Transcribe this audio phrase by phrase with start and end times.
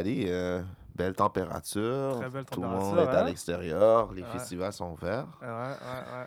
[0.00, 0.62] Everybody, euh,
[0.94, 2.16] belle température.
[2.20, 4.12] Très belle Tout le monde est à l'extérieur.
[4.12, 4.28] Les Ouais.
[4.32, 5.26] festivals sont ouverts.
[5.42, 5.54] Ouais, ouais,
[6.18, 6.26] ouais.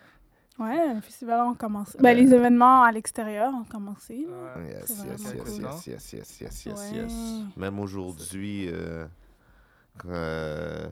[0.59, 1.97] Ouais, le festival a commencé.
[1.99, 4.27] Ben, les événements à l'extérieur ont commencé.
[4.67, 5.63] Yes, yes, yes, cool.
[5.63, 6.97] yes, yes, yes, yes, yes, Ouais.
[6.99, 7.13] yes.
[7.57, 9.05] Même aujourd'hui, euh,
[10.05, 10.87] euh,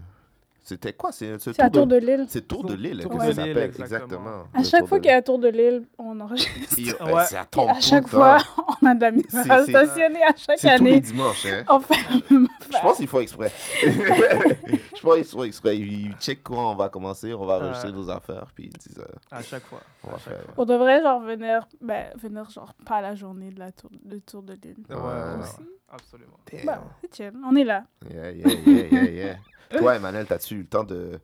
[0.63, 1.11] c'était quoi?
[1.11, 2.25] C'est C'est à Tour de l'île.
[2.29, 3.83] C'est Tour de l'île, Tour que de ça s'appelle, exactement.
[3.85, 4.43] exactement.
[4.53, 6.51] À chaque fois de qu'il y a la Tour de l'île, on enregistre.
[6.77, 6.95] l'île.
[7.01, 7.13] Ouais.
[7.13, 8.37] Ouais, c'est à chaque fois,
[8.81, 10.99] on a de la misère à stationner à chaque C'est tous les année.
[11.01, 11.63] dimanches, hein?
[11.69, 11.95] On fait
[12.29, 13.51] Je pense qu'il faut exprès.
[13.83, 15.77] Je pense qu'il faut exprès.
[15.77, 19.05] Ils checkent quand on va commencer, on va enregistrer nos affaires, puis ils disent, euh,
[19.31, 19.81] À chaque fois.
[20.03, 20.53] on va À chaque faire.
[20.57, 24.19] On devrait genre venir, ben, venir genre pas à la journée de la tour, de
[24.19, 24.75] tour de l'île.
[24.89, 25.41] Ouais, Ouais.
[25.41, 25.67] Aussi.
[25.91, 26.37] absolument.
[26.65, 27.83] Bah, c'est chill, on est là.
[28.09, 29.35] Yeah, yeah, yeah, yeah, yeah.
[29.77, 31.19] Toi, Emmanuel, t'as-tu eu le temps de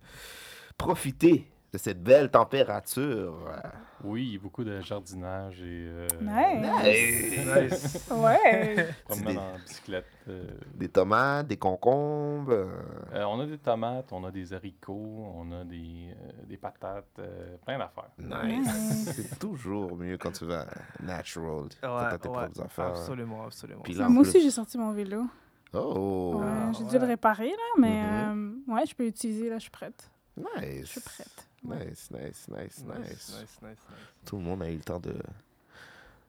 [0.78, 3.52] profiter de cette belle température?
[4.04, 7.72] Oui, beaucoup de jardinage et euh, Nice.
[7.74, 8.10] Nice.
[8.12, 8.88] Ouais.
[9.06, 10.06] promenade Des- en bicyclette.
[10.30, 10.44] euh.
[10.76, 12.52] Des tomates, des concombres.
[12.52, 12.68] euh,
[13.14, 17.06] Euh, on a des tomates, on a des haricots, on a des, euh, des patates,
[17.20, 18.12] euh, plein d'affaires.
[18.20, 19.12] Nice.
[19.16, 20.68] C'est toujours mieux quand tu vas
[21.02, 21.64] natural.
[21.82, 22.86] quand t'as tes Ouais, ouais, propres affaires.
[22.86, 23.82] absolument, absolument.
[23.82, 25.24] Puis là, moi plus- aussi, j'ai sorti mon vélo.
[25.74, 27.00] Oh, Ouais, Ah, j'ai dû ouais.
[27.00, 28.02] le réparer, là, mais
[28.34, 28.64] Mhm.
[28.70, 30.10] euh, ouais, je peux l'utiliser, là, je suis prête.
[30.38, 30.86] Je nice.
[30.90, 31.48] suis prête.
[31.64, 33.40] Nice, nice, nice, Nice, nice.
[33.42, 33.78] nice, nice,
[34.26, 35.16] Tout le monde a eu le temps de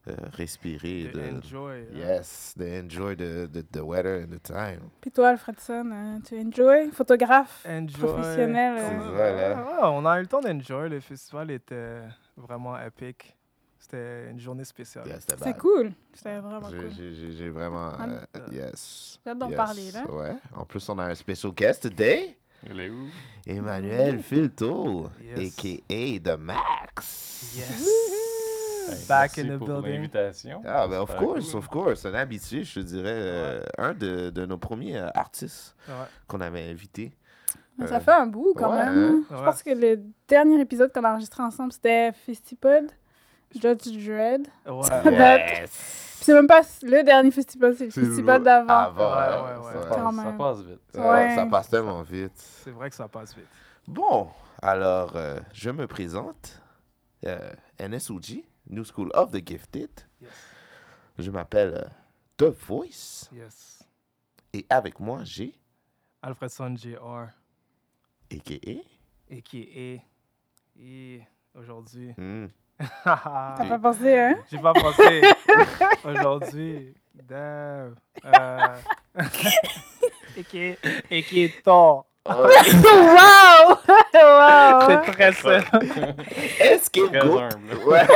[0.08, 1.04] euh, respirer.
[1.08, 1.82] De, De enjoy.
[1.82, 1.94] hein.
[1.94, 4.88] Yes, de enjoy the, the, the weather and the time.
[5.02, 6.90] Puis toi, Alfredson, euh, tu enjoy?
[6.92, 7.64] Photographe?
[7.68, 8.00] Enjoy.
[8.08, 9.62] Professionnel, vrai, là.
[9.62, 10.88] Ouais, on a eu le temps d'enjoy.
[10.88, 12.00] Le festival était
[12.36, 13.36] vraiment épique.
[13.78, 15.06] C'était une journée spéciale.
[15.06, 15.92] Yeah, c'était cool.
[16.12, 16.90] C'était vraiment J'ai- cool.
[17.32, 17.92] j'ai- vraiment.
[17.98, 19.18] Ah, euh, yes.
[19.24, 20.10] J'ai hâte d'en yes, parler, là.
[20.10, 20.34] Ouais.
[20.54, 22.36] En plus, on a un special guest today.
[22.68, 23.06] Il est où?
[23.46, 25.54] Emmanuel Filto, Yes.
[25.58, 26.18] a.k.a.
[26.18, 27.54] The Max.
[27.56, 29.06] Yes.
[29.06, 29.92] Back Merci in the pour building.
[29.92, 30.62] l'invitation.
[30.66, 31.58] Ah, ben, of course, cool.
[31.58, 32.04] of course.
[32.06, 35.94] Un habitué, je te dirais, euh, un de, de nos premiers euh, artistes Ouais.
[36.26, 36.74] qu'on avait
[37.80, 38.98] Euh, Ça fait un bout quand ouais, même.
[38.98, 39.24] hein?
[39.30, 39.44] Je Ouais.
[39.44, 42.90] pense que le dernier épisode qu'on a enregistré ensemble, c'était Festipod,
[43.54, 44.46] Judge Dredd.
[44.66, 44.82] Ouais.
[44.88, 45.68] Ça date.
[45.70, 47.90] Puis c'est même pas le dernier Festipod, c'est le
[48.38, 48.68] le- d'avant.
[48.68, 49.72] Avant, Ouais, ouais, ouais.
[49.72, 50.80] Ça passe, ça vite.
[50.92, 51.34] Ça- Ouais.
[51.34, 52.32] Ça passe tellement vite.
[52.36, 53.46] C'est vrai que ça passe vite.
[53.86, 54.28] Bon,
[54.60, 56.60] alors, euh, je me présente.
[57.26, 57.50] Euh,
[57.80, 59.90] NSOG, New School of the Gifted.
[60.20, 60.30] Yes.
[61.18, 61.88] Je m'appelle euh,
[62.36, 63.28] The Voice.
[63.32, 63.82] Yes.
[64.52, 65.58] Et avec moi, j'ai,
[66.22, 67.28] Alfredson Jr.
[68.32, 69.34] a.k.a.
[69.34, 70.02] a.k.a.
[70.80, 71.22] Et
[71.54, 72.12] aujourd'hui.
[72.16, 72.46] hmm,
[73.04, 74.34] T'as pas pensé, hein?
[74.50, 75.22] J'ai pas pensé.
[76.04, 76.94] aujourd'hui.
[77.28, 77.94] Damn.
[78.24, 78.58] Euh...
[80.36, 80.76] a.k.a.
[81.10, 81.48] a.k.a.
[81.64, 82.06] Thor.
[82.26, 82.34] wow!
[84.14, 84.80] wow!
[84.86, 85.58] C'est très ça.
[86.60, 87.48] Escape Très Goat.
[87.86, 88.06] Ouais.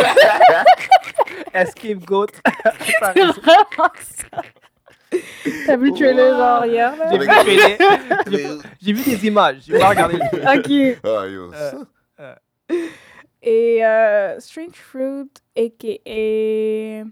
[1.54, 2.26] Escape Goat.
[2.44, 4.42] C'est risque- vraiment ça.
[5.66, 6.94] T'as vu le trailer genre hier?
[7.10, 7.98] J'ai vu, Avec- le trailer.
[8.30, 8.48] J'ai-
[8.80, 9.56] j'ai vu des images.
[9.66, 10.24] J'ai pas regardé le.
[10.24, 10.98] Ok.
[11.04, 11.72] Ah, yo, Euh,
[12.18, 12.38] ça.
[13.42, 17.04] Et euh, Strange Fruit, a.k.a.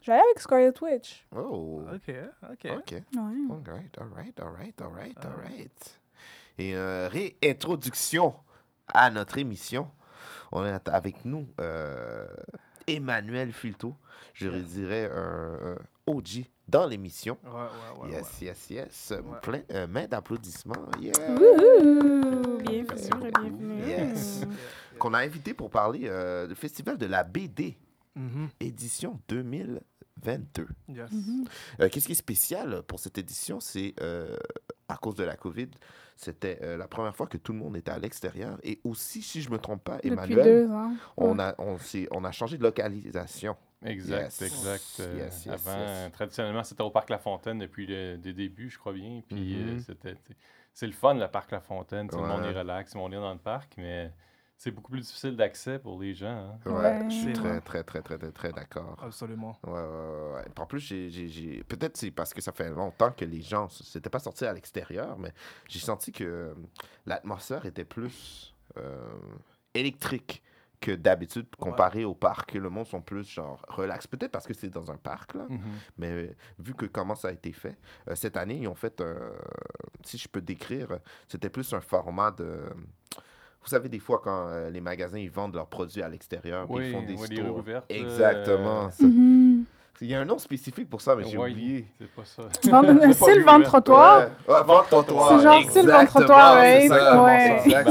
[0.00, 1.26] J'allais avec Scarlet Witch.
[1.36, 1.82] Oh.
[1.92, 2.14] Ok,
[2.50, 2.72] ok.
[2.78, 2.92] OK.
[2.92, 3.02] Ouais.
[3.50, 6.00] Alright, alright, alright, alright, alright.
[6.58, 8.34] Et euh, réintroduction
[8.88, 9.90] à notre émission.
[10.52, 12.26] On est avec nous euh,
[12.86, 13.96] Emmanuel Filto.
[14.34, 17.36] Je dirais un, un OG dans l'émission.
[17.44, 18.10] Ouais, ouais, ouais.
[18.12, 19.12] yes, yes, yes.
[19.12, 19.38] Ouais.
[19.42, 20.74] Plein, euh, main d'applaudissements.
[21.00, 21.12] Yeah.
[21.30, 22.58] Wouhou!
[22.58, 23.82] Bienvenue, Merci bienvenue.
[23.86, 24.40] Yes.
[24.98, 27.76] Qu'on a invité pour parler euh, du festival de la BD,
[28.14, 28.48] Mhm.
[28.60, 30.66] édition 2022.
[30.88, 31.10] Yes.
[31.10, 31.44] Mhm.
[31.80, 34.36] Euh, Qu'est-ce qui est spécial pour cette édition, c'est euh,
[34.88, 35.68] à cause de la COVID,
[36.16, 38.58] c'était euh, la première fois que tout le monde était à l'extérieur.
[38.62, 40.92] Et aussi, si je me trompe pas, Depuis Emmanuel, deux ans.
[41.16, 43.56] on, a, on a changé de localisation.
[43.84, 44.42] Exact, Yes.
[44.42, 45.00] exact.
[45.00, 46.12] Euh, Yes, yes, avant, yes.
[46.12, 49.22] traditionnellement, c'était au Parc La Fontaine depuis le des débuts, je crois bien.
[49.28, 49.80] Puis euh, Mhm.
[49.80, 50.14] c'était,
[50.72, 52.08] c'est le fun, le Parc La Fontaine.
[52.08, 52.50] Tout le monde Ouais.
[52.52, 54.12] est relax, tout le monde est dans le parc, mais
[54.56, 56.28] c'est beaucoup plus difficile d'accès pour les gens.
[56.28, 56.58] hein.
[56.66, 57.04] Ouais, Ouais.
[57.10, 58.96] je suis très, très, très, très, très, très d'accord.
[59.02, 59.58] Absolument.
[59.66, 60.44] Ouais, ouais, ouais, ouais.
[60.60, 64.10] En plus, j'ai, peut-être c'est parce que ça fait longtemps que les gens ne s'étaient
[64.10, 65.32] pas sortis à l'extérieur, mais
[65.68, 66.54] j'ai senti que euh,
[67.06, 69.08] l'atmosphère était plus euh,
[69.74, 70.42] électrique
[70.82, 72.52] que d'habitude comparé au parc.
[72.52, 74.06] que Le monde sont plus genre relax.
[74.06, 75.46] Peut-être parce que c'est dans un parc, là.
[75.48, 75.60] Mhm.
[75.98, 79.00] Mais euh, vu que comment ça a été fait, euh, cette année, ils ont fait,
[79.00, 79.32] un-
[80.04, 80.98] si je peux décrire, euh,
[81.28, 82.60] c'était plus un format de...
[83.64, 86.86] Vous savez, des fois, quand euh, les magasins, ils vendent leurs produits à l'extérieur, Oui,
[86.88, 87.56] ils font des oui, stores.
[87.56, 88.86] ouvertes, Exactement.
[88.86, 89.06] euh, ça.
[89.06, 89.64] Mhm.
[90.02, 91.86] Il y a un nom spécifique pour ça, mais j'ai Ouais, oublié.
[91.96, 92.42] C'est pas ça.
[92.70, 93.62] Vente ouais.
[93.62, 94.26] trottoir.
[94.48, 95.38] Ouais, ouais, vente trottoir.
[95.38, 97.62] C'est genre vente trottoir, Exactement, ouais.
[97.66, 97.84] Ben.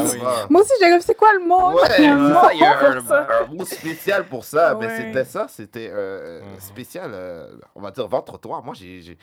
[0.49, 1.71] Moi aussi, j'ai comme, c'est quoi le mot?
[1.71, 2.17] Ouais, Il y a un
[3.49, 4.97] mot un, spécial pour ça, mais Ouais.
[4.97, 6.59] c'était ça, c'était euh, Mhm.
[6.59, 8.61] spécial, euh, on va dire vente trottoir.
[8.61, 9.17] Moi, j'ai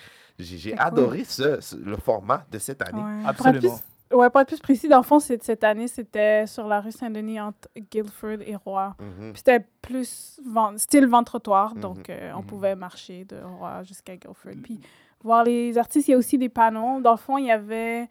[0.78, 3.02] adoré ce, ce- le format de cette année.
[3.26, 3.78] Absolument.
[4.12, 7.40] Ouais, pour être plus précis, dans le fond, cette année, c'était sur la rue Saint-Denis
[7.40, 8.54] entre Guildford et.
[8.98, 9.32] Mhm.
[9.32, 10.40] Puis c'était plus
[10.76, 11.80] style vent-trottoir, Mhm.
[11.80, 12.46] donc euh, on Mhm.
[12.46, 14.52] pouvait marcher de Roi jusqu'à Guildford.
[14.62, 14.80] Puis
[15.22, 17.00] voir les artistes, il y a aussi des panneaux.
[17.00, 18.08] Dans le fond, il y avait.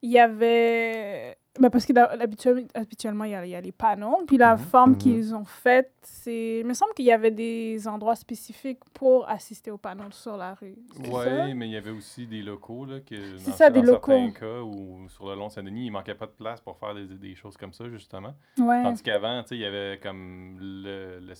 [0.00, 1.36] Il y avait.
[1.60, 4.24] Ben, parce que habituellement, habituellement, il y, a, il y a les panneaux.
[4.26, 4.62] Puis la Mhm.
[4.62, 4.98] forme Mhm.
[4.98, 6.60] qu'ils ont faite, c'est.
[6.60, 10.54] Il me semble qu'il y avait des endroits spécifiques pour assister aux panneaux sur la
[10.54, 10.76] rue.
[10.96, 11.44] C'est ça?
[11.46, 13.86] Oui, mais il y avait aussi des locaux, là, que C'est dans, ça, dans des
[13.86, 14.38] certains locaux.
[14.40, 17.34] cas où sur le long Saint-Denis, il manquait pas de place pour faire des, des
[17.34, 18.34] choses comme ça, justement.
[18.58, 18.82] Ouais.
[18.82, 21.20] Tandis qu'avant, tu sais, il y avait comme le...
[21.20, 21.34] le-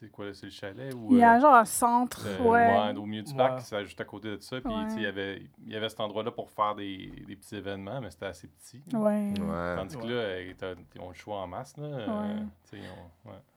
[0.00, 0.94] c'est quoi, c'est le chalet?
[0.94, 2.26] Ou, Il y a euh, genre un centre.
[2.26, 2.92] euh, ouais.
[2.92, 3.60] ouais, au milieu du parc, Ouais.
[3.64, 4.60] c'est juste à côté de ça.
[4.60, 4.84] Puis, Ouais.
[4.84, 7.56] tu sais, il y avait, il y avait cet endroit-là pour faire des, des petits
[7.56, 8.82] événements, mais c'était assez petit.
[8.94, 9.32] Ouais.
[9.38, 9.76] Ouais.
[9.76, 10.52] Tandis que là, euh,
[10.94, 11.76] ils ont le choix en masse.
[11.76, 12.36] Là, euh.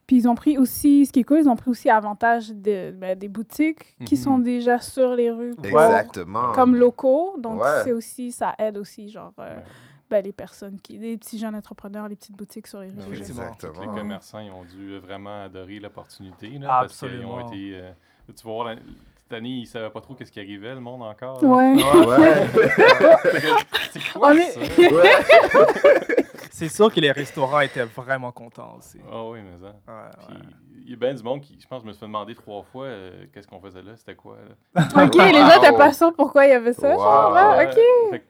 [0.07, 2.91] Puis ils ont pris aussi, ce qui est cool, ils ont pris aussi avantage de,
[2.91, 4.21] ben, des boutiques qui Mhm.
[4.21, 5.55] sont déjà sur les rues.
[5.55, 6.51] pour- Exactement.
[6.51, 7.35] Comme locaux.
[7.37, 7.81] Donc, Ouais.
[7.85, 9.63] c'est aussi, ça aide aussi, genre, euh, Ouais.
[10.11, 12.93] Ben, les personnes qui, les petits jeunes entrepreneurs, les petites boutiques sur les rues.
[12.95, 13.17] Ben oui.
[13.59, 16.49] Tous les commerçants, ils ont dû vraiment adorer l'opportunité.
[16.59, 17.35] là, Parce qu'ils Absolument.
[17.35, 17.71] ont été.
[17.75, 17.91] euh,
[18.27, 20.81] tu vas voir, la- cette année, ils ne savaient pas trop qu'est-ce qui arrivait, le
[20.81, 21.41] monde encore.
[21.43, 21.73] Ouais.
[21.75, 22.47] Ouais.
[23.91, 24.59] C'est quoi est- ça?
[24.59, 25.11] Ouais.
[26.51, 28.99] C'est sûr que les restaurants étaient vraiment contents aussi.
[29.11, 29.73] Ah oui, mais ça.
[29.91, 30.41] Ouais, Puis, ouais.
[30.85, 32.61] il y a bien du monde qui, je pense, je me suis fait demander trois
[32.61, 34.35] fois euh, qu'est-ce qu'on faisait là, c'était quoi.
[34.75, 35.05] Là?
[35.05, 36.99] OK, les gens étaient pas sûrs pourquoi il y avait ça, Wow.
[36.99, 37.79] genre, là, Ouais, OK.
[38.11, 38.23] fait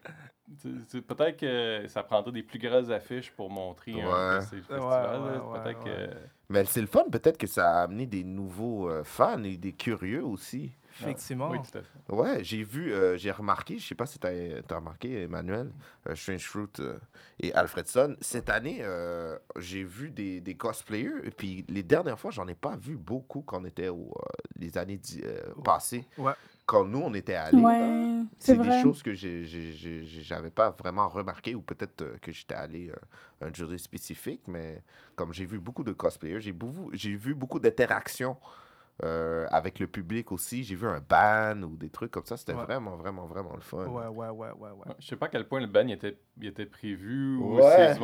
[0.63, 4.01] Peut-être que ça prendrait des plus grosses affiches pour montrer Ouais.
[4.03, 6.13] un Ouais, ouais, Peut-être ouais, que.
[6.49, 9.73] Mais c'est le fun, peut-être que ça a amené des nouveaux euh, fans et des
[9.73, 10.71] curieux aussi.
[10.99, 11.49] Effectivement.
[11.49, 12.13] Oui, tout à fait.
[12.13, 15.71] Ouais, j'ai vu, euh, j'ai remarqué, je sais pas si tu as, remarqué, Emmanuel,
[16.07, 16.97] euh, Strange Fruit euh,
[17.39, 18.15] et Alfredson.
[18.19, 22.55] Cette année, euh, j'ai vu des, des cosplayers, et puis les dernières fois, j'en ai
[22.55, 24.21] pas vu beaucoup quand on était au, euh,
[24.59, 26.05] les années euh, passées.
[26.17, 26.33] Ouais.
[26.71, 27.61] Quand nous, on était allés.
[27.61, 32.89] Ouais, c'est des choses que j'avais pas vraiment remarqué, ou peut-être euh, que j'étais allé
[32.89, 34.81] euh, un journée spécifique, mais
[35.17, 38.37] comme j'ai vu beaucoup de cosplayers, j'ai vu beaucoup d'interactions
[39.03, 40.63] euh, avec le public aussi.
[40.63, 42.37] J'ai vu un ban ou des trucs comme ça.
[42.37, 42.63] C'était Ouais.
[42.63, 43.85] vraiment, vraiment, vraiment le fun.
[43.87, 44.69] Ouais, ouais, ouais, ouais, ouais.
[44.71, 47.55] Ouais, Je sais pas à quel point le ban il était, il était prévu ou
[47.55, 47.93] Ouais.
[47.93, 47.99] si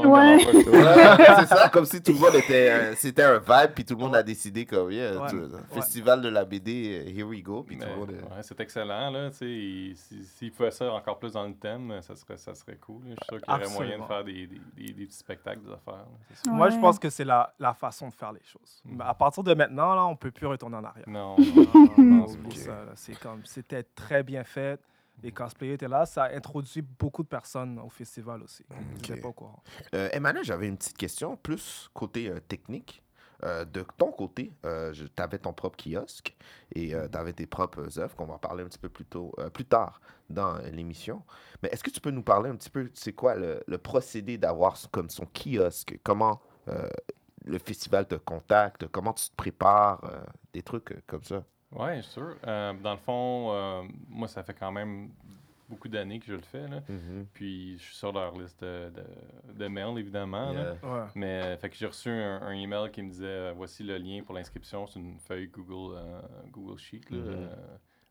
[0.63, 2.69] c'est ça, comme si tout le monde était.
[2.71, 5.29] euh, C'était un vibe, puis tout le monde a décidé comme, yeah, Ouais.
[5.29, 5.47] tu- Ouais.
[5.71, 8.11] festival de la BD, euh, here we go, puis tout Mais, le monde.
[8.11, 9.95] euh, ouais, c'est excellent, là, si-
[10.37, 13.01] S'il faisait ça encore plus dans le thème, ça serait, ça serait cool.
[13.05, 15.61] Je suis sûr qu'il y aurait moyen de faire des, des, des- des petits spectacles,
[15.61, 16.05] des affaires.
[16.47, 18.81] Moi, je pense que c'est la, la façon de faire les choses.
[18.85, 21.07] Mais à partir de maintenant, là, on peut plus retourner en arrière.
[21.07, 21.35] Non,
[21.97, 22.25] non,
[23.21, 24.79] comme, c'était très bien fait.
[25.23, 26.05] Les cosplayers étaient là.
[26.05, 28.63] Ça a introduit beaucoup de personnes au festival aussi.
[28.69, 29.09] Ils Ok.
[29.09, 29.63] n'étaient pas au courant.
[29.95, 33.03] Euh, Emmanuel, j'avais une petite question, plus côté euh, technique.
[33.43, 36.35] Euh, de ton côté, tu avais ton propre kiosque
[36.73, 39.51] et tu avais tes propres œuvres qu'on va parler un petit peu plus, tôt, euh,
[39.51, 41.21] plus tard dans l'émission.
[41.61, 44.39] Mais est-ce que tu peux nous parler un petit peu, c'est quoi le, le procédé
[44.39, 45.99] d'avoir comme son kiosque?
[46.03, 46.89] Comment euh,
[47.47, 48.87] le festival te contacte?
[48.87, 50.03] Comment tu te prépares?
[50.03, 50.23] euh,
[50.53, 51.43] des trucs euh, comme ça?
[51.71, 52.35] Oui, sûr.
[52.45, 55.09] Euh, dans le fond, euh, moi, ça fait quand même
[55.69, 56.65] beaucoup d'années que je le fais.
[56.67, 56.81] Là.
[57.33, 60.51] Puis je suis sur leur liste de, de, de mails, évidemment.
[60.53, 60.75] là.
[60.81, 60.89] Yeah.
[60.89, 61.05] Ouais.
[61.15, 63.97] Mais euh, fait que j'ai reçu un, un email qui me disait euh, voici le
[63.97, 64.87] lien pour l'inscription.
[64.87, 67.27] C'est une feuille Google, euh, Google Sheet, là, Mhm.
[67.27, 67.55] euh,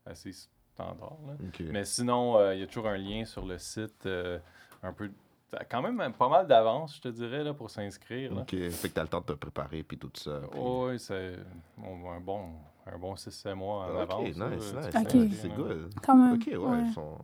[0.05, 0.31] assez
[0.73, 1.17] standard.
[1.25, 1.33] là.
[1.71, 4.37] Mais sinon, euh, il y a toujours un lien sur le site, euh,
[4.83, 5.09] un peu.
[5.53, 8.33] A Quand même pas mal d'avance, je te dirais, là, pour s'inscrire.
[8.33, 8.41] là.
[8.41, 10.41] Ok, fait que tu as le temps de te préparer puis tout ça.
[10.51, 11.33] puis- Oui, c'est
[11.77, 12.49] bon, un bon,
[12.85, 14.23] un bon 6-7 mois en Ok, avance.
[14.25, 15.55] nice, là, nice, C'est là.
[15.55, 15.89] good.
[16.05, 16.33] Quand même.
[16.35, 16.81] Ok, ouais, ouais.
[16.87, 17.17] ils sont,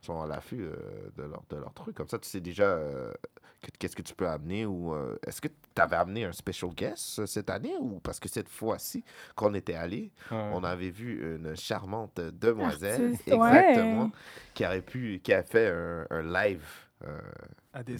[0.00, 0.76] sont à l'affût euh,
[1.16, 1.96] de, leur, de leur truc.
[1.96, 3.12] Comme ça, tu sais déjà euh,
[3.60, 6.70] que- qu'est-ce que tu peux amener ou euh, est-ce que tu avais amené un special
[6.70, 9.04] guest euh, cette année ou parce que cette fois-ci,
[9.34, 10.50] qu'on était allé, Ouais.
[10.54, 14.10] on avait vu une charmante demoiselle, Artiste, exactement, ouais.
[14.54, 16.64] qui aurait pu, qui a fait un, un live.
[17.06, 17.18] Euh,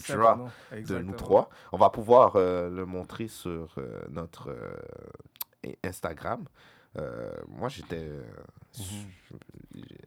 [0.09, 0.50] draw pardon.
[0.73, 1.50] de nous trois.
[1.73, 4.54] On va pouvoir euh, le montrer sur euh, notre
[5.85, 6.45] Instagram.
[7.49, 8.11] Moi, j'étais.
[8.73, 9.07] Su-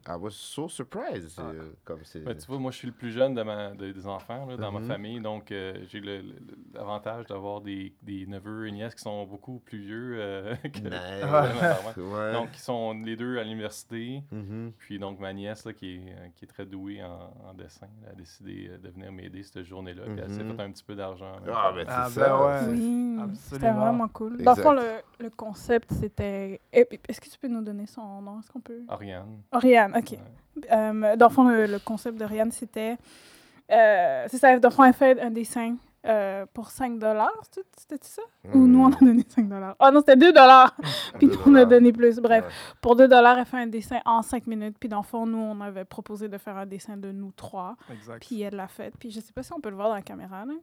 [0.05, 1.31] I was so surprised.
[1.37, 1.43] Ah.
[1.53, 2.19] euh, comme c'est.
[2.19, 4.57] Ben, tu vois, moi, je suis le plus jeune de ma, de- des enfants là,
[4.57, 6.35] dans ma famille, donc euh, j'ai le- le-
[6.73, 10.91] l'avantage d'avoir des, des neveux et nièces qui sont beaucoup plus vieux euh, que Nice.
[11.97, 12.03] ma.
[12.03, 12.33] Ouais.
[12.33, 14.23] Donc, ils sont les deux à l'université.
[14.31, 14.73] Mhm.
[14.77, 18.11] Puis, donc, ma nièce, là, qui, est, qui est très douée en, en dessin, elle
[18.11, 20.03] a décidé de venir m'aider cette journée-là.
[20.05, 21.31] Puis, elle s'est fait un petit peu d'argent.
[21.45, 21.53] là.
[21.55, 22.45] Ah, ben, Ah, c'est ben ça.
[22.45, 22.71] ouais.
[22.71, 24.43] Oui, c'était vraiment cool.
[24.43, 25.05] Dans le fond, Exact.
[25.19, 26.59] le, le concept, c'était...
[26.73, 28.41] Eh, Est-ce que tu peux nous donner son nom?
[28.53, 28.81] Qu'on peut...
[28.87, 29.41] Oriane.
[29.51, 30.11] Oriane, OK.
[30.11, 30.19] Ouais.
[30.71, 32.97] Euh, dans le fond, le, le concept de Rihanna, c'était.
[33.71, 36.99] euh, c'est ça, dans le fond, elle fait un dessin euh, pour 5
[37.43, 38.21] C'était c'était ça?
[38.53, 40.33] Ou nous, on a donné 5 Ah non, c'était 2
[41.17, 42.17] Puis nous, on a 2 donné plus.
[42.19, 42.51] Bref, Ouais.
[42.81, 44.77] pour 2 elle fait un dessin en 5 minutes.
[44.79, 47.75] Puis dans le fond, nous, on avait proposé de faire un dessin de nous trois.
[47.91, 48.19] Exact.
[48.25, 48.93] Puis elle l'a fait.
[48.99, 50.53] Puis je sais pas si on peut le voir dans la caméra, là.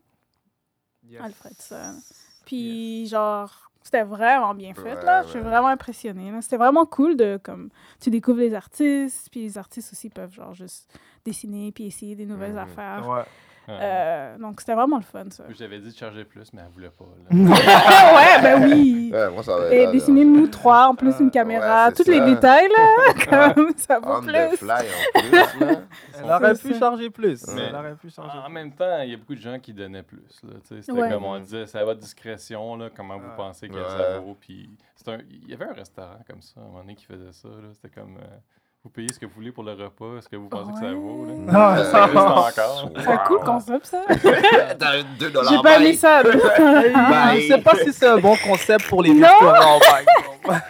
[1.09, 1.23] Yes.
[1.23, 1.99] Alfredson.
[2.45, 5.23] Puis genre, c'était vraiment bien fait, Ouais, là.
[5.25, 6.31] Je suis vraiment impressionnée.
[6.43, 7.71] C'était vraiment cool de, comme,
[8.01, 10.93] tu découvres les artistes, puis les artistes aussi peuvent, genre, juste
[11.25, 12.59] dessiner, puis essayer des nouvelles Mhm.
[12.59, 13.09] affaires.
[13.09, 13.23] Ouais.
[13.71, 13.79] Ouais.
[13.81, 15.45] Euh, donc, c'était vraiment le fun, ça.
[15.51, 17.05] J'avais dit de charger plus, mais elle voulait pas.
[17.31, 18.97] ouais, ben oui!
[19.13, 22.69] Ouais, moi, ça Et dessiner nous trois, en plus, une caméra, ouais, tous les détails,
[22.69, 24.57] là, comme ça vaut On the plus.
[24.59, 25.81] fly en plus, là.
[26.19, 27.45] Elle aurait pu charger plus.
[27.55, 29.73] Mais- Elle aurait pu charger En même temps, il y a beaucoup de gens qui
[29.73, 30.41] donnaient plus.
[30.45, 30.83] là, tu sais.
[30.83, 31.11] C'était Ouais.
[31.11, 33.83] comme on disait, c'est à votre discrétion, là, comment vous pensez que Ouais.
[33.99, 34.37] ça vaut.
[34.41, 37.05] Puis c'est un- il y avait un restaurant comme ça, à un moment donné, qui
[37.07, 37.49] faisait ça.
[37.49, 37.69] là.
[37.73, 38.37] C'était comme, euh,
[38.83, 40.93] vous payez ce que vous voulez pour le repas, est-ce que vous pensez que ça
[40.95, 41.27] vaut.
[41.27, 41.33] Là?
[41.35, 42.91] Non, ça existe encore.
[42.97, 44.03] C'est un cool concept, ça.
[44.79, 45.53] T'as 2 dollars.
[45.53, 46.23] J'ai pas aimé ça.
[46.25, 47.43] Bye.
[47.43, 49.27] Je sais pas si c'est un bon concept pour les Non.
[49.29, 50.63] restaurants, par exemple.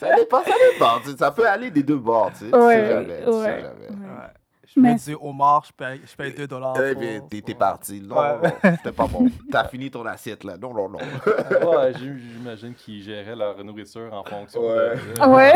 [0.00, 0.98] Ça dépend, ça dépend.
[1.04, 2.50] tu sais, Ça peut aller des deux bords, tu sais.
[2.50, 3.88] tu Ouais, sais jamais, tu sais jamais.
[3.90, 4.26] Ouais.
[4.74, 6.74] Je Mais- me dis, Omar, je paye, je paye 2 dollars.
[6.82, 8.00] Eh pour- bien, t'es parti.
[8.00, 8.32] Non, Ouais.
[8.36, 9.26] non, non, c'était pas bon.
[9.52, 10.56] T'as fini ton assiette, là.
[10.60, 10.98] Non, non, non.
[10.98, 14.94] Ouais, J'imagine qu'ils géraient leur nourriture en fonction Ouais.
[14.96, 15.00] de.
[15.20, 15.52] Ah Ouais.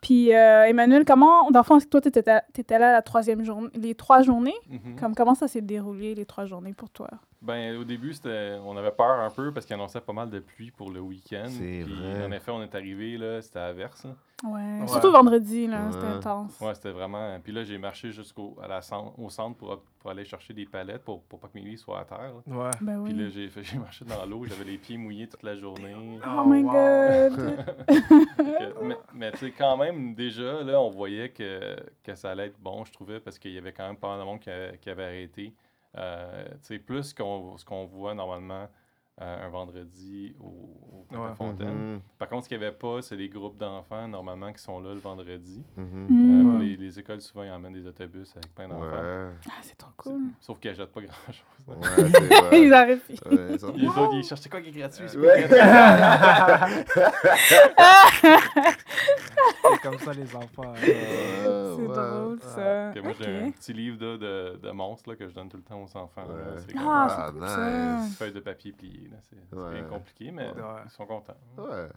[0.00, 2.22] Puis, euh, Emmanuel, comment, dans le fond, toi, t'étais
[2.56, 4.54] étais là la troisième journée, les trois journées?
[4.68, 4.96] Mhm.
[4.98, 7.08] Comme, comment ça s'est déroulé, les trois journées pour toi?
[7.42, 10.40] Ben, au début, c'était, on avait peur un peu parce qu'il annonçait pas mal de
[10.40, 11.46] pluie pour le week-end.
[11.48, 12.26] C'est Puis, vrai.
[12.26, 14.04] En effet, on est arrivé, là, c'était à verse.
[14.04, 14.10] là.
[14.44, 14.80] Ouais.
[14.80, 14.88] Ouais.
[14.88, 15.92] Surtout vendredi, là, Ouais.
[15.92, 16.60] c'était intense.
[16.60, 17.38] Ouais, c'était vraiment.
[17.42, 20.66] Puis là, j'ai marché jusqu'au à la cen- au centre pour, pour aller chercher des
[20.66, 22.32] palettes pour, pour pas que mes lits soient à terre.
[22.46, 22.54] là.
[22.56, 22.70] Ouais.
[22.82, 23.18] Ben Puis oui.
[23.22, 25.94] là, j'ai, j'ai marché dans l'eau, j'avais les pieds mouillés toute la journée.
[26.26, 26.72] Oh my wow.
[26.72, 27.64] god.
[28.36, 32.46] Que- mais mais tu sais, quand même, déjà, là, on voyait que, que ça allait
[32.46, 34.50] être bon, je trouvais, parce qu'il y avait quand même pas mal de monde qui,
[34.50, 35.52] a- qui avait arrêté.
[35.98, 38.68] Euh, tu sais, plus qu'on, ce qu'on voit normalement
[39.20, 41.34] euh, un vendredi au, au Ouais.
[41.34, 41.94] Fontaine.
[41.94, 44.78] Mhm, Par contre, ce qu'il n'y avait pas, c'est les groupes d'enfants, normalement, qui sont
[44.80, 45.64] là le vendredi.
[45.76, 46.06] mhm.
[46.08, 46.60] Euh, Mm.
[46.60, 48.84] les, les écoles, souvent, ils emmènent des autobus avec plein d'enfants.
[48.86, 49.30] Ouais.
[49.48, 50.20] Ah, c'est trop cool.
[50.40, 51.42] Sauf qu'ils n'achètent pas grand-chose.
[51.66, 51.76] Ouais,
[52.50, 52.60] c'est.
[52.62, 53.02] Ils arrivent.
[53.14, 53.28] ça-
[53.76, 55.04] Les autres, ils cherchent c'est quoi qui est gratuit.
[55.08, 55.48] c'est quoi Ouais.
[55.48, 56.84] qui est gratuit?
[59.62, 60.62] C'est comme ça, les enfants.
[60.74, 60.74] hein.
[60.88, 61.94] Euh, C'est ouais.
[61.94, 62.90] drôle, ça.
[62.94, 65.56] Que moi, j'ai un petit livre là, de, de monstres là, que je donne tout
[65.56, 66.24] le temps aux enfants.
[66.26, 66.58] Ouais.
[66.58, 68.00] C'est comme Ah, Ah, ça.
[68.00, 68.06] nice.
[68.08, 69.08] une feuille de papier pliée.
[69.10, 69.16] là.
[69.22, 69.72] C'est c'est Ouais.
[69.74, 70.62] bien compliqué, mais Ouais.
[70.84, 71.36] ils sont contents.
[71.58, 71.88] Ouais.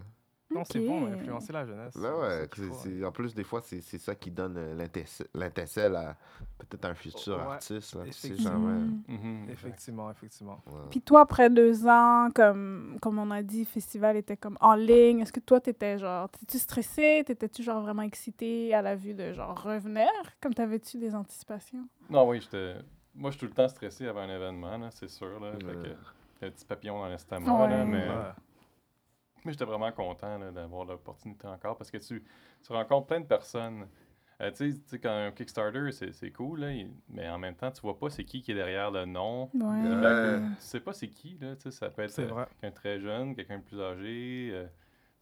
[0.53, 1.95] Non, c'est bon, influencer la jeunesse.
[1.95, 2.49] Là, ouais.
[2.81, 3.07] c'est hein.
[3.07, 4.87] en plus, des fois, c'est c'est ça qui donne euh,
[5.33, 6.15] l'intécelle à
[6.59, 7.53] peut-être un futur Ouais.
[7.53, 7.95] artiste.
[7.95, 8.51] Là, tu sais Effectivement.
[8.51, 8.79] jamais.
[8.81, 9.03] Mm.
[9.07, 9.49] Mhm.
[9.49, 10.59] Effectivement, effectivement.
[10.67, 10.79] Ouais.
[10.91, 14.75] Puis toi, après deux ans, comme, comme on a dit, le festival était comme en
[14.75, 15.19] ligne.
[15.19, 17.23] Est-ce que toi, t'étais genre, t'étais-tu stressé?
[17.25, 20.07] T'étais-tu genre vraiment excité à la vue de genre revenir?
[20.41, 21.87] Comme t'avais-tu des anticipations?
[22.09, 22.75] Non, oui, j'étais.
[23.15, 25.39] Moi, je suis tout le temps stressé avant un événement, là, c'est sûr.
[25.39, 25.65] Là, Fait
[26.39, 27.85] que, un petit papillon dans l'estomac, là, Ouais.
[27.85, 28.07] mais,
[29.45, 32.23] Mais j'étais vraiment content là, d'avoir l'opportunité encore parce que tu,
[32.65, 33.87] tu rencontres plein de personnes.
[34.41, 37.71] Euh, tu sais- quand un Kickstarter, c'est c'est cool, là, il- mais en même temps,
[37.71, 39.43] tu vois pas c'est qui qui est derrière le nom.
[39.53, 39.81] Ouais.
[39.81, 42.45] Puis, ben, tu sais pas c'est qui, là, tu sais, ça peut être C'est euh,
[42.45, 44.49] quelqu'un de très jeune, quelqu'un de plus âgé.
[44.53, 44.67] euh,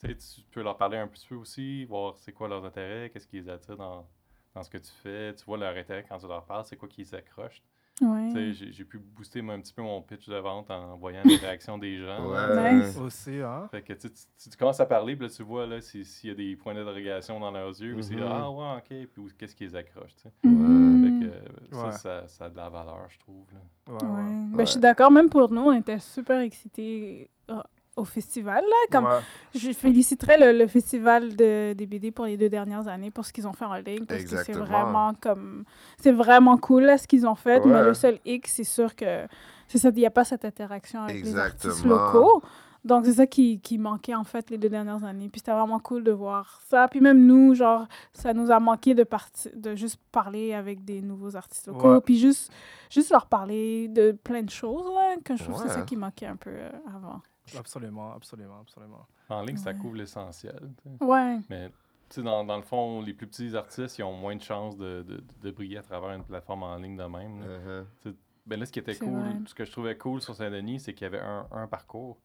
[0.01, 3.35] tu peux leur parler un petit peu aussi, voir c'est quoi leurs intérêts, qu'est-ce qui
[3.39, 4.07] les attire dans,
[4.55, 5.35] dans ce que tu fais.
[5.35, 7.61] Tu vois leur intérêt quand tu leur parles, c'est quoi qui les accroche.
[8.01, 8.51] Ouais.
[8.53, 11.35] j'ai j'ai pu booster moi, un petit peu mon pitch de vente en voyant les
[11.37, 12.27] réactions des gens.
[12.29, 12.73] Ouais.
[12.73, 12.97] Nice.
[12.97, 13.67] Aussi, hein?
[13.71, 16.29] Fait que tu, tu- tu commences à parler, puis là, tu vois là, si- s'il
[16.29, 18.23] y a des points d'interrogation dans leurs yeux, ou c'est Mhm.
[18.27, 20.15] Ah, ouais, ok, puis où- qu'est-ce qui les accroche.
[20.15, 20.31] tu sais.
[20.41, 21.91] Fait que Ouais.
[21.91, 23.45] ça, ça, ça a de la valeur, je trouve.
[23.53, 23.93] là.
[23.93, 24.19] Ouais, Ouais.
[24.23, 24.55] ouais.
[24.57, 27.61] Ben, je suis d'accord, même pour nous, on était super excités euh,
[28.01, 28.63] au festival.
[28.63, 28.75] Là.
[28.91, 29.19] Comme, Ouais.
[29.55, 33.33] Je féliciterais le, le festival de, des BD pour les deux dernières années pour ce
[33.33, 34.05] qu'ils ont fait en ligne.
[34.05, 35.63] Parce que c'est vraiment comme.
[35.99, 37.65] C'est vraiment cool là, ce qu'ils ont fait.
[37.65, 39.25] Mais le seul X, c'est sûr que
[39.67, 42.41] c'est ça, il n'y a pas cette interaction avec les artistes locaux.
[42.83, 45.29] Donc, c'est ça qui, qui manquait, en fait, les deux dernières années.
[45.29, 46.87] Puis, c'était vraiment cool de voir ça.
[46.87, 49.05] Puis, même nous, genre, ça nous a manqué de,
[49.53, 51.93] de juste parler avec des nouveaux artistes locaux.
[51.93, 52.01] Ouais.
[52.01, 52.51] Puis, juste,
[52.89, 56.25] juste leur parler de plein de choses, là, que je trouve c'est ça qui manquait
[56.25, 57.21] un peu euh, avant.
[57.57, 59.05] Absolument, absolument, absolument.
[59.29, 60.71] En ligne, ça couvre l'essentiel.
[60.99, 61.37] Ouais.
[61.49, 61.69] Mais
[62.09, 64.77] tu sais, dans, dans le fond, les plus petits artistes, ils ont moins de chances
[64.77, 67.39] de, de, de briller à travers une plateforme en ligne de même.
[67.41, 67.81] là.
[68.05, 68.15] Uh-huh.
[68.45, 69.33] Ben là, ce qui était cool, vrai.
[69.45, 72.17] ce que je trouvais cool sur Saint-Denis, c'est qu'il y avait un, un parcours.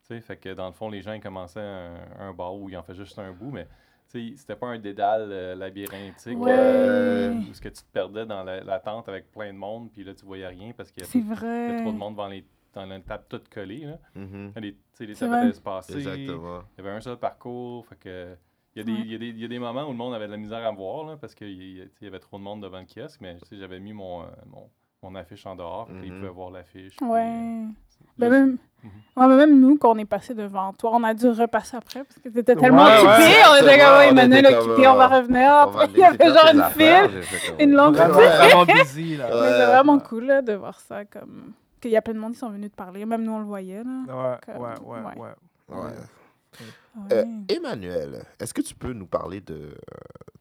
[0.00, 2.68] Tu sais, fait que dans le fond, les gens ils commençaient un, un bar où
[2.70, 3.66] ils en faisaient juste un bout, mais
[4.10, 6.50] tu sais, c'était pas un dédale euh, labyrinthique Ouais.
[6.56, 9.90] euh, où ce que tu te perdais dans la, la tente avec plein de monde,
[9.92, 11.76] puis là, tu voyais rien parce qu'il y, y vrai.
[11.76, 12.42] a trop de monde devant les,
[12.86, 13.84] dans la table toute collée.
[13.86, 13.98] Là.
[14.56, 15.96] Les, tu sais, les C'est tables étaient espacées.
[15.96, 16.60] Exactement.
[16.76, 17.86] Il y avait un seul parcours.
[17.86, 18.36] Fait que,
[18.74, 18.98] il, y a des, Ouais.
[19.04, 20.36] il, y a des, il y a des moments où le monde avait de la
[20.38, 22.78] misère à me voir là, parce qu'il y, il y avait trop de monde devant
[22.80, 24.68] le kiosque, mais tu sais, j'avais mis mon, euh, mon,
[25.02, 26.18] mon affiche en dehors, fait qu'ils Mhm.
[26.20, 26.94] pouvaient voir l'affiche.
[27.02, 27.20] Ouais.
[27.26, 27.64] euh,
[28.16, 28.90] Ben même, Mhm.
[29.16, 32.04] ouais, mais même nous, quand on est passé devant toi, on a dû repasser après
[32.04, 33.08] parce que t'étais tellement Ouais, occupé.
[33.08, 35.40] ouais, on était comme, ouais, ouais, on Emmanuel quitté, on va euh, revenir.
[35.66, 37.22] On va Après, il y avait genre une file,
[37.58, 38.04] une longue file.
[38.12, 39.26] vraiment busy, là.
[39.30, 39.48] Mais Ouais.
[39.48, 41.04] c'est vraiment cool là, de voir ça.
[41.04, 43.04] comme Qu'il y a plein de monde qui sont venus te parler.
[43.04, 43.84] Même nous, on le voyait.
[43.84, 44.38] Là.
[44.46, 45.18] Ouais, ouais, ouais, ouais.
[45.18, 45.34] ouais.
[45.68, 45.76] Ouais.
[45.76, 45.92] Ouais.
[47.12, 49.74] Euh, Emmanuel, est-ce que tu peux nous parler de, euh,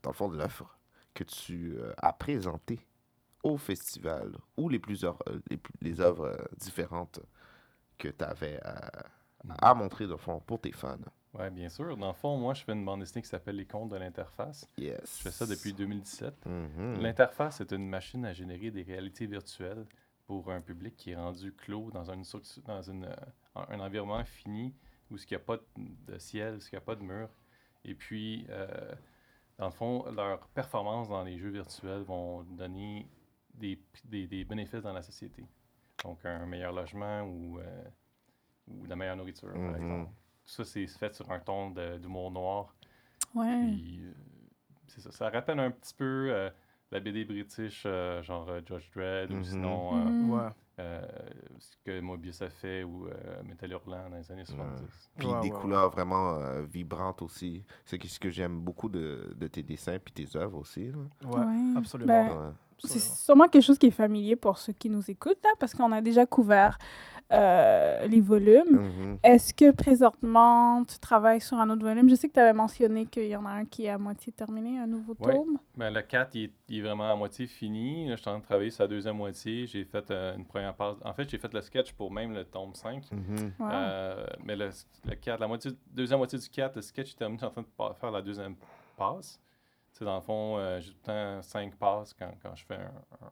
[0.01, 0.77] dans le fond, de l'offre
[1.13, 2.79] que tu euh, as présentée
[3.43, 5.19] au festival ou les plusieurs
[5.81, 7.19] les, œuvres différentes
[7.97, 8.89] que tu avais à,
[9.61, 10.97] à montrer, dans le fond, pour tes fans?
[11.33, 11.95] Ouais, bien sûr.
[11.97, 14.67] Dans le fond, moi, je fais une bande dessinée qui s'appelle Les Contes de l'interface.
[14.77, 15.17] Yes.
[15.17, 16.45] Je fais ça depuis 2017.
[16.45, 17.01] Mhm.
[17.01, 19.85] L'interface est une machine à générer des réalités virtuelles
[20.27, 22.23] pour un public qui est rendu clos dans, une,
[22.65, 23.15] dans une, euh,
[23.55, 24.73] un environnement fini
[25.09, 27.29] où il n'y a pas de ciel, où il n'y a pas de mur.
[27.85, 28.93] Et puis, euh,
[29.57, 33.07] dans le fond, leurs performances dans les jeux virtuels vont donner
[33.53, 35.45] des, des, des bénéfices dans la société.
[36.03, 37.83] Donc, un meilleur logement ou, euh,
[38.67, 39.75] ou de la meilleure nourriture, par Mhm.
[39.75, 40.11] exemple.
[40.45, 42.75] Tout ça, c'est fait sur un ton de- d'humour noir.
[43.33, 43.71] Ouais.
[43.71, 44.13] Puis, euh,
[44.87, 45.11] ça.
[45.11, 46.49] Ça rappelle un petit peu euh,
[46.91, 49.39] la BD british, euh, genre euh, Judge Dredd, Mhm.
[49.39, 50.51] ou sinon euh, Mhm.
[50.79, 51.01] Euh,
[51.57, 55.09] ce que Mobius a fait, ou euh, Metal Hurlant dans les années 70.
[55.17, 57.65] Puis Ouais, des ouais, couleurs vraiment euh, vibrantes aussi.
[57.83, 60.91] C'est ce que j'aime beaucoup de, de tes dessins puis tes œuvres aussi.
[61.25, 61.73] Ouais.
[61.75, 62.07] absolument.
[62.27, 62.37] Ben,
[62.83, 62.89] Ouais.
[62.91, 65.91] c'est sûrement quelque chose qui est familier pour ceux qui nous écoutent, là, parce qu'on
[65.91, 66.77] a déjà couvert
[67.33, 68.63] euh, les volumes.
[68.71, 69.19] Mhm.
[69.23, 72.09] Est-ce que présentement, tu travailles sur un autre volume?
[72.09, 74.31] Je sais que tu avais mentionné qu'il y en a un qui est à moitié
[74.31, 75.33] terminé, un nouveau Ouais.
[75.33, 75.57] tome.
[75.75, 78.07] Ben, le 4, il est, il est vraiment à moitié fini.
[78.07, 79.67] Là, je suis en train de travailler sur la deuxième moitié.
[79.67, 80.95] J'ai fait euh, une première passe.
[81.03, 83.03] En fait, j'ai fait le sketch pour même le tome 5.
[83.11, 83.51] Mhm.
[83.59, 83.67] Wow.
[83.71, 84.69] Euh, mais le,
[85.05, 87.37] le 4, la moitié, deuxième moitié du 4, le sketch est terminé.
[87.41, 88.55] Je suis en train de faire la deuxième
[88.97, 89.39] passe.
[89.91, 92.75] C'est dans le fond, euh, j'ai tout le temps 5 passes quand, quand je fais
[92.75, 92.91] un,
[93.25, 93.31] un-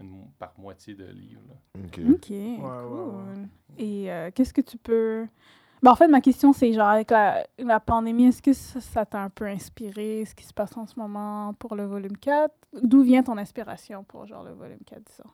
[0.00, 1.40] une par moitié de livre.
[1.48, 1.54] là.
[1.84, 2.00] Ok.
[2.14, 3.48] OK, ouais, cool.
[3.78, 5.26] Et euh, qu'est-ce que tu peux...
[5.82, 9.04] Ben, en fait, ma question, c'est genre, avec la, la pandémie, est-ce que ça ça
[9.06, 12.52] t'a un peu inspiré, ce qui se passe en ce moment pour le volume 4?
[12.82, 15.30] D'où vient ton inspiration pour, genre, le volume 4, disons?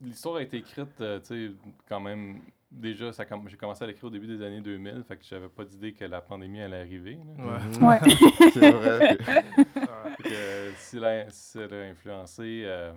[0.00, 1.54] L'histoire a été écrite, euh, tu sais,
[1.88, 2.40] quand même.
[2.70, 5.64] Déjà, ça j'ai commencé à l'écrire au début des années 2000, fait que j'avais pas
[5.64, 7.16] d'idée que la pandémie allait arriver.
[7.38, 7.78] Ouais.
[7.78, 7.84] Mhm.
[7.84, 7.98] Ouais.
[8.52, 9.16] C'est vrai.
[10.18, 12.92] que- euh, si elle a, si elle a influencé, euh,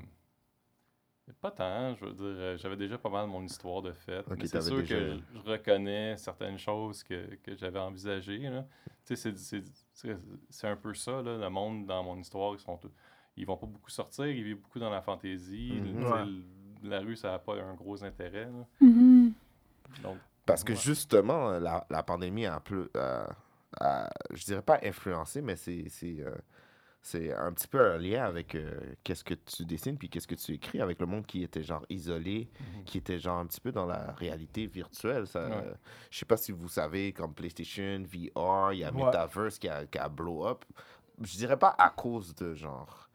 [1.34, 4.62] pas tant, je veux dire, euh, j'avais déjà pas mal mon histoire de mais c'est
[4.62, 8.39] sûr déjà- que je reconnais certaines choses que, que j'avais envisagées.
[8.39, 8.65] là.
[9.06, 9.63] Tu sais, c'est-
[9.94, 10.18] c'est-
[10.50, 12.92] c'est un peu ça, là, le monde dans mon histoire, ils sont tous-
[13.38, 15.82] ils vont pas beaucoup sortir, ils vivent beaucoup dans la fantaisie.
[15.82, 16.44] Mhm.
[16.84, 18.46] La rue, ça n'a pas un gros intérêt.
[18.46, 18.65] là.
[18.82, 19.34] Mhm.
[20.04, 20.80] Donc, Parce que Ouais.
[20.80, 23.28] justement, la, la pandémie a, plus, euh,
[23.80, 26.34] a- je dirais pas influencé, mais c'est c'est, euh,
[27.02, 30.36] c'est un petit peu un lien avec euh, qu'est-ce que tu dessines puis qu'est-ce que
[30.36, 32.84] tu écris avec le monde qui était genre isolé, Mhm.
[32.84, 35.26] qui était genre un petit peu dans la réalité virtuelle.
[35.26, 35.56] Ça, Ouais.
[35.66, 35.74] euh,
[36.12, 39.06] je sais pas si vous savez, comme PlayStation, VR, il y a Ouais.
[39.06, 40.66] Metaverse qui a, qui a blow up.
[41.22, 43.10] Je dirais pas à cause de genre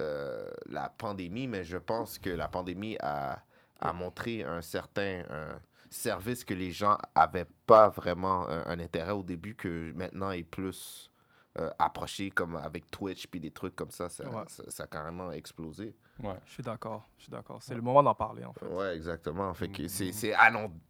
[0.00, 3.42] euh, la pandémie, mais je pense que la pandémie a,
[3.80, 9.12] a montré un certain un service que les gens avaient pas vraiment un, un intérêt
[9.12, 11.10] au début, que maintenant est plus
[11.58, 14.44] euh, approché, comme avec Twitch puis des trucs comme ça, ça, Ouais.
[14.48, 15.94] ça, ça a carrément explosé.
[16.22, 16.34] ouais.
[16.46, 17.58] Je suis d'accord, je suis d'accord.
[17.60, 18.64] C'est le moment d'en parler, en fait.
[18.66, 19.52] Ouais, exactement.
[19.54, 20.12] Fait que c'est Mhm.
[20.12, 20.34] c'est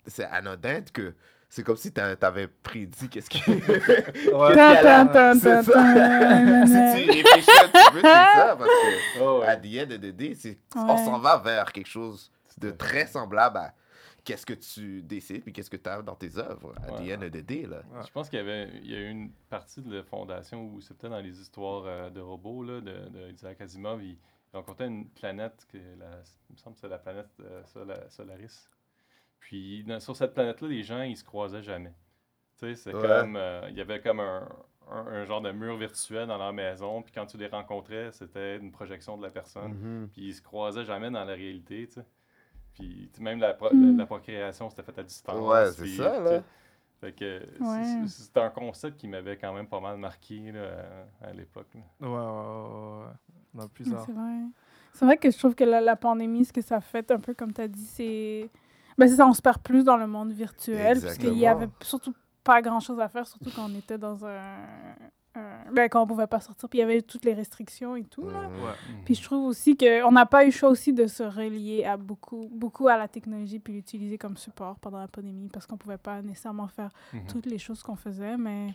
[0.07, 1.15] c'est anodin que
[1.49, 3.43] c'est comme si t'a- t'avais prédit qu'est-ce qui.
[3.51, 3.61] Ouais.
[3.61, 4.61] Si tu
[7.11, 9.47] réfléchis un petit peu, c'est ça, parce que Oh, ouais.
[9.47, 13.07] à the end of the day, c'est- on s'en va vers quelque chose de très
[13.07, 13.75] semblable à
[14.25, 16.75] qu'est-ce que tu décides puis qu'est-ce que tu as dans tes œuvres.
[16.87, 17.09] À Ouais.
[17.17, 17.83] the end of the day, là.
[17.93, 18.03] Ouais.
[18.07, 20.81] Je pense qu'il y avait il y a eu une partie de la fondation où
[20.81, 24.03] c'était dans les histoires euh, de robots là, de, de Isaac Asimov.
[24.03, 27.63] Il, il rencontrait une planète, que la, il me semble que c'est la planète euh,
[27.65, 28.69] Sola- Solaris.
[29.41, 31.93] Puis dans- sur cette planète-là, les gens, ils se croisaient jamais.
[32.59, 33.03] Tu sais, c'est Ouais.
[33.03, 33.37] comme.
[33.37, 34.49] euh, il y avait comme un,
[34.91, 37.03] un- un genre de mur virtuel dans leur maison.
[37.03, 39.73] Puis quand tu les rencontrais, c'était une projection de la personne.
[39.73, 40.09] Mhm.
[40.13, 42.05] Puis ils se croisaient jamais dans la réalité, tu sais.
[42.75, 43.97] Puis tu sais, même la, pro- Mm.
[43.99, 45.37] la procréation, c'était fait à distance.
[45.49, 46.43] Ouais, c'est ça, là.
[47.61, 47.85] Ouais.
[48.07, 50.61] c'est- c'était un concept qui m'avait quand même pas mal marqué là,
[51.23, 51.67] à, à l'époque.
[52.01, 53.05] Ouais, ouais,
[53.55, 54.05] ouais, plusieurs.
[54.07, 54.39] C'est vrai.
[54.95, 57.35] C'est vrai que je trouve que la, la pandémie, ce que ça fait, un peu
[57.35, 58.49] comme tu as dit, c'est.
[58.99, 61.69] Ben, c'est ça, on se perd plus dans le monde virtuel, parce qu'il y avait
[61.81, 64.45] surtout pas grand-chose à faire, surtout quand on était dans un.
[65.35, 68.05] Un- Ben, quand on pouvait pas sortir, puis il y avait toutes les restrictions et
[68.05, 68.49] tout, là.
[68.49, 68.63] Mhm.
[68.65, 68.71] Ouais.
[69.05, 71.97] Puis je trouve aussi qu'on n'a pas eu le choix aussi de se relier à
[71.97, 75.97] beaucoup, beaucoup à la technologie puis l'utiliser comme support pendant la pandémie parce qu'on pouvait
[75.99, 77.21] pas nécessairement faire Mhm.
[77.29, 78.37] toutes les choses qu'on faisait.
[78.37, 78.75] Mais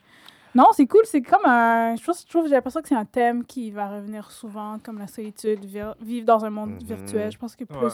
[0.55, 1.01] non, c'est cool.
[1.05, 1.95] C'est comme un.
[1.95, 4.97] Je trouve, je trouve j'ai l'impression que c'est un thème qui va revenir souvent, comme
[4.97, 6.83] la solitude, vi- vivre dans un monde Mhm.
[6.83, 7.31] virtuel.
[7.31, 7.89] Je pense que plus Ouais.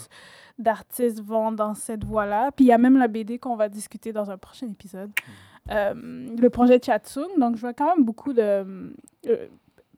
[0.57, 2.51] d'artistes vont dans cette voie-là.
[2.53, 5.11] Puis il y a même la BD qu'on va discuter dans un prochain épisode.
[5.19, 5.31] Euh,
[5.67, 7.39] le projet Chatsung.
[7.39, 8.41] Donc je vois quand même beaucoup de.
[8.41, 9.47] euh,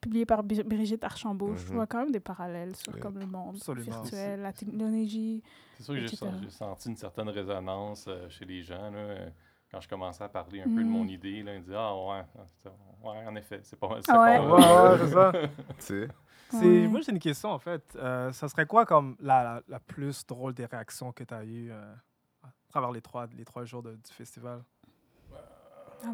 [0.01, 1.55] publié par Brigitte Archambault.
[1.55, 1.73] Je Mhm.
[1.73, 2.99] vois quand même des parallèles sur Oui.
[2.99, 4.03] comme le monde Absolument.
[4.03, 5.41] virtuel, la technologie.
[5.77, 6.01] C'est sûr que
[6.43, 8.91] j'ai senti une certaine résonance euh, chez les gens.
[8.91, 9.29] là, euh,
[9.71, 10.89] quand je commençais à parler un peu de Mm.
[10.89, 12.23] mon idée, là, ils disaient Ah, ouais,
[13.03, 14.01] ouais, en effet, c'est pas mal.
[14.07, 14.39] Ah ouais.
[14.39, 15.31] Ouais, ouais, c'est ça.
[15.79, 16.07] Tu sais.
[16.51, 16.87] C'est- Ouais.
[16.87, 17.81] Moi, j'ai une question, en fait.
[17.95, 21.43] Euh, ça serait quoi comme la, la, la plus drôle des réactions que tu as
[21.43, 21.93] eues euh,
[22.43, 24.61] à travers les trois, les trois jours de- du festival?
[26.03, 26.11] Ah.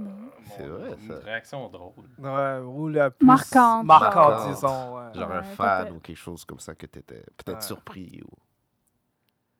[0.58, 1.20] C'est vrai, Une ça.
[1.24, 1.94] réaction drôle.
[2.17, 3.86] Ouais, ou la plus Marquante.
[3.86, 4.98] marquante, disons.
[4.98, 5.13] Ouais.
[5.13, 7.62] Genre un fan ou quelque chose comme ça que tu étais peut-être Ouais.
[7.62, 8.22] surpris.
[8.24, 8.30] Ou...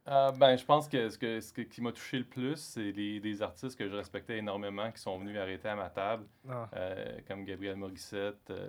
[0.10, 2.92] Euh, ben, je pense que ce, que, ce que- qui m'a touché le plus, c'est
[2.92, 6.68] les, des artistes que je respectais énormément qui sont venus arrêter à ma table, Ah.
[6.76, 8.68] euh, comme Gabriel Morissette, euh,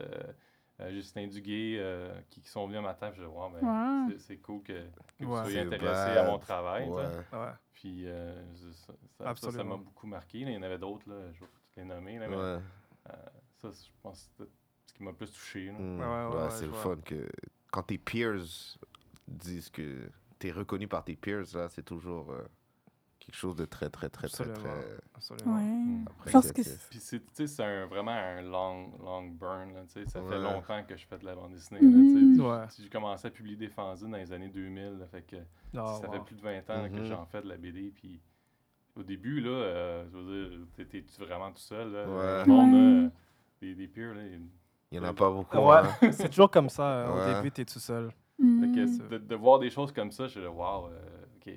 [0.90, 3.14] Justin Duguay, euh, qui, qui sont venus à ma table.
[3.16, 3.60] Je dis, wow, ben,
[4.08, 4.12] Ouais.
[4.12, 4.72] c'est- c'est cool que,
[5.18, 5.42] que vous Ouais.
[5.42, 6.18] soyez C'est intéressés bad.
[6.18, 6.88] à mon travail.
[6.88, 7.02] Ouais.
[7.74, 8.42] Puis euh,
[8.74, 10.40] ça- ça- m'a beaucoup marqué.
[10.44, 10.50] là.
[10.50, 12.18] Il y en avait d'autres, là, je vais toutes les nommer.
[12.18, 12.42] Là, mais, Ouais.
[12.42, 12.60] euh,
[13.60, 14.50] ça, je pense que c'était
[14.86, 15.66] ce qui m'a le plus touché.
[15.66, 15.72] là.
[15.78, 16.00] Mm.
[16.00, 17.28] Ouais, ouais, Ouais, ouais, c'est le fun que
[17.70, 18.38] quand tes peers
[19.28, 22.42] disent que tu es reconnu par tes peers, là, c'est toujours euh,
[23.24, 24.54] quelque chose de très, très, très, très, Absolument.
[24.70, 25.56] très Absolument.
[25.56, 26.02] Ouais.
[26.06, 26.86] après Je pense que créatif.
[26.90, 29.72] Puis c'est, tu sais, c'est un- vraiment un long, long burn.
[29.74, 30.06] Là, tu sais.
[30.08, 31.80] ça fait longtemps que je fais de la bande dessinée.
[31.80, 32.66] Là, Ouais.
[32.66, 32.82] tu sais.
[32.82, 34.98] J'ai commencé à publier des fanzines dans les années 2000.
[34.98, 35.36] là, fait que
[35.76, 36.12] Ah, ça wow.
[36.14, 37.04] fait plus de 20 ans là, que Mhm.
[37.06, 37.92] j'en fais de la BD.
[37.94, 38.20] Puis
[38.96, 41.92] au début, là, euh, je veux dire, t'es- t'es-tu vraiment tout seul?
[41.92, 42.04] Là?
[42.08, 42.44] Ouais.
[42.44, 43.06] Le monde, Ouais.
[43.06, 43.10] euh,
[43.60, 45.56] des, des peers, là, Il n'y en a pas beaucoup.
[45.56, 46.10] Ouais, hein.
[46.12, 46.82] c'est toujours comme ça.
[46.82, 48.08] euh, Au début, t'es tout seul.
[48.10, 49.08] fait que Mm.
[49.08, 51.54] de, de voir des choses comme ça, je suis là, wow, euh, ok.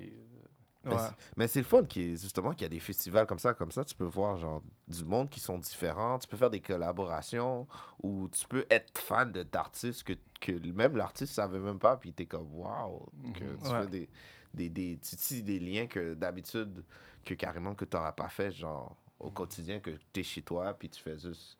[0.94, 1.08] Ouais.
[1.36, 3.84] Mais c'est- le fun qui justement qu'il y a des festivals comme ça, comme ça,
[3.84, 7.66] tu peux voir genre du monde qui sont différents, tu peux faire des collaborations
[8.02, 12.26] ou tu peux être fan d'artistes que, que même l'artiste savait même pas, puis t'es
[12.26, 13.58] comme wow, que Mhm.
[13.58, 13.80] tu Ouais.
[13.82, 14.08] fais des,
[14.54, 16.84] des, des, tu tisses des liens que d'habitude,
[17.24, 20.74] que carrément que tu n'auras pas fait, genre au quotidien, que tu es chez toi,
[20.74, 21.58] puis tu fais juste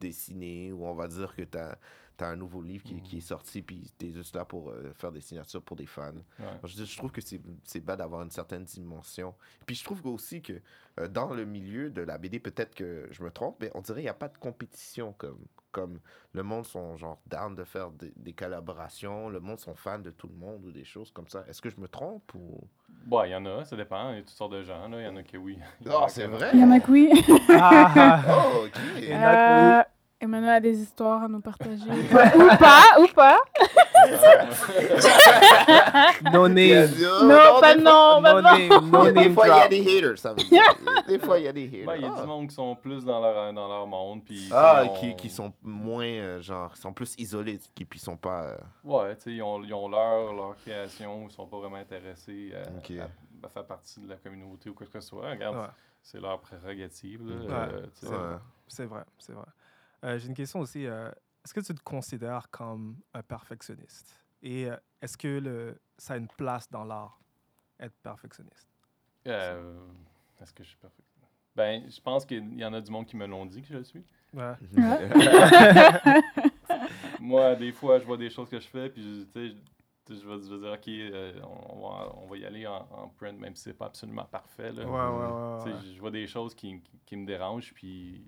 [0.00, 1.58] dessiner, ou on va dire que tu
[2.28, 5.12] un nouveau livre qui, qui est sorti, puis tu es juste là pour euh, faire
[5.12, 6.12] des signatures pour des fans.
[6.38, 6.46] Ouais.
[6.64, 9.34] Je, trouve que c'est c'est bas d'avoir une certaine dimension.
[9.66, 10.60] Puis je trouve aussi que
[11.00, 13.96] euh, dans le milieu de la BD, peut-être que je me trompe, mais on dirait
[14.00, 15.38] qu'il n'y a pas de compétition comme,
[15.70, 16.00] comme
[16.32, 20.10] le monde sont genre down de faire des, des collaborations, le monde sont fans de
[20.10, 21.44] tout le monde ou des choses comme ça.
[21.48, 22.60] Est-ce que je me trompe ou...
[23.06, 24.10] Bon, il y en a, ça dépend.
[24.10, 24.86] Il y a toutes sortes de gens.
[24.88, 25.00] là.
[25.00, 25.58] Il y en a que oui.
[25.80, 26.50] Il y en Ah, a c'est vrai?
[26.54, 27.10] Il y en a que oui.
[27.48, 28.80] Ah, Oh, ok!
[28.98, 29.91] Il y en a que Euh,
[30.22, 31.82] Emmanuel a des histoires à nous partager.
[31.84, 33.38] ou pas, ou pas.
[36.32, 36.90] no name.
[37.24, 38.42] Non, pas non, non.
[38.42, 38.90] name.
[38.90, 40.62] No Des fois, il y a des haters, ça veut dire.
[41.08, 41.86] Des fois, il y a des haters.
[41.86, 42.20] Ben, il y a Ah.
[42.20, 44.24] du monde qui sont plus dans leur, dans leur monde.
[44.24, 48.16] Puis, Ah, qui, qui sont moins, euh, genre, qui sont plus isolés, qui puis sont
[48.16, 48.44] pas...
[48.44, 51.76] euh, Ouais, tu sais, ils ont, ils ont leur, leur création, ils sont pas vraiment
[51.76, 52.92] intéressés à, Ok.
[52.98, 53.08] à-
[53.44, 55.28] à faire partie de la communauté ou quoi que ce soit.
[55.30, 55.66] Regarde, Ouais.
[56.00, 57.22] c'est leur prérogative.
[57.22, 57.46] Ouais.
[57.50, 58.38] euh, ouais.
[58.68, 59.44] C'est vrai, c'est vrai.
[60.04, 60.86] Euh, J'ai une question aussi.
[60.86, 61.10] euh,
[61.44, 64.16] est-ce que tu te considères comme un perfectionniste?
[64.42, 67.20] Et euh, est-ce que le, ça a une place dans l'art,
[67.80, 68.68] être perfectionniste?
[69.26, 69.78] Euh,
[70.40, 71.02] Est-ce que je suis parfait?
[71.54, 73.74] Ben, je pense qu'il y en a du monde qui me l'ont dit que je
[73.74, 74.04] le suis.
[74.32, 74.54] Ouais.
[77.20, 79.56] Moi, des fois, je vois des choses que je fais, puis je- tu sais,
[80.20, 83.08] je, vais, je vais dire, OK, euh, on, va, on va y aller en, en
[83.08, 84.72] print, même si c'est pas absolument parfait.
[84.72, 84.84] Là.
[84.84, 85.72] Ouais, ouais.
[85.94, 88.24] Je vois des choses qui, qui, qui me dérangent, puis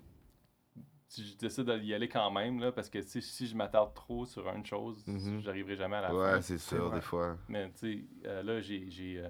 [1.17, 4.65] je décide d'y aller quand même, là, parce que si je m'attarde trop sur une
[4.65, 5.41] chose, Mhm.
[5.41, 6.15] j'arriverai jamais à la fin.
[6.35, 7.37] Ouais, c'est sûr, des fois.
[7.47, 9.27] Mais tu sais, euh, là, j'ai, j'ai, euh,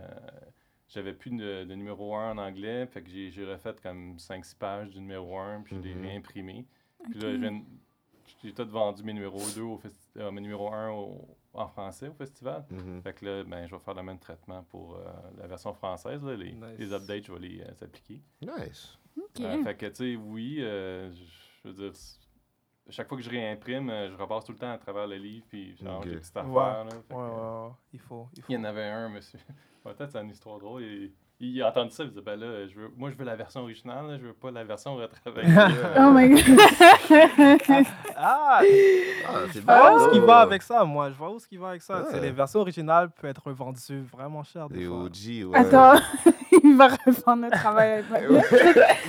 [0.87, 4.89] j'avais plus de, de numéro 1 en anglais, fait que j'ai, refait comme 5-6 pages
[4.89, 6.01] du numéro 1, puis je l'ai Mhm.
[6.05, 6.65] réimprimé.
[7.09, 7.63] Puis là, je viens de-
[8.43, 9.81] j'ai tout vendu mes numéros 2 au
[10.17, 12.65] euh, mes numéros 1 au- en français au festival.
[12.69, 13.01] Mhm.
[13.01, 15.03] Fait que là, ben, je vais faire le même traitement pour euh,
[15.37, 16.21] la version française.
[16.23, 16.35] là.
[16.35, 16.63] Les, Nice.
[16.79, 18.21] les updates, je vais les euh, appliquer.
[18.41, 18.97] Nice.
[19.17, 19.39] Ok.
[19.41, 21.23] Euh, fait que, tu sais, oui, euh, je
[21.65, 21.99] je veux dire,
[22.89, 25.45] chaque fois que je réimprime, euh, je repasse tout le temps à travers le livre,
[25.49, 26.03] puis genre, Ok.
[26.05, 26.41] j'ai des petites Ouais.
[26.41, 26.85] affaires.
[26.85, 26.89] là.
[26.91, 27.71] Fait Ouais, que, ouais, ouais.
[27.93, 28.27] Il faut.
[28.35, 28.51] Il faut.
[28.51, 29.39] il y en avait un, monsieur.
[29.83, 30.83] Peut-être c'est une histoire drôle.
[30.83, 33.35] Il, il a entendu ça, il disait ben là, je veux, moi je veux la
[33.35, 35.53] version originale, là, je veux pas la version retravaillée.
[35.97, 37.85] Oh my god.
[38.17, 38.61] Ah!
[39.27, 40.05] Ah, c'est Je vois où bon.
[40.05, 41.09] ce qui va avec ça, moi?
[41.09, 41.97] Je vois où ce qui va avec ça.
[42.01, 42.07] Ouais.
[42.11, 45.03] C'est les versions originales peuvent être vendues vraiment cher des fois.
[45.03, 45.57] OG, ouais.
[45.57, 45.99] Attends,
[46.63, 48.41] il va reprendre le travail avec moi.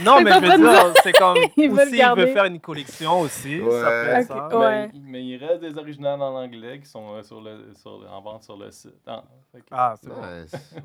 [0.05, 1.71] Non, mais je veux dire, c'est comme aussi, il
[2.17, 3.61] veut faire une collection aussi.
[3.61, 3.81] Ouais.
[3.81, 4.59] Ça peut être ça.
[4.59, 4.89] ouais.
[4.89, 7.99] mais, il- mais il reste des originales en anglais qui sont euh, sur le, sur
[8.01, 8.95] le- en vente sur le site.
[9.07, 9.23] Ah,
[9.55, 10.17] que, Ah, c'est bon.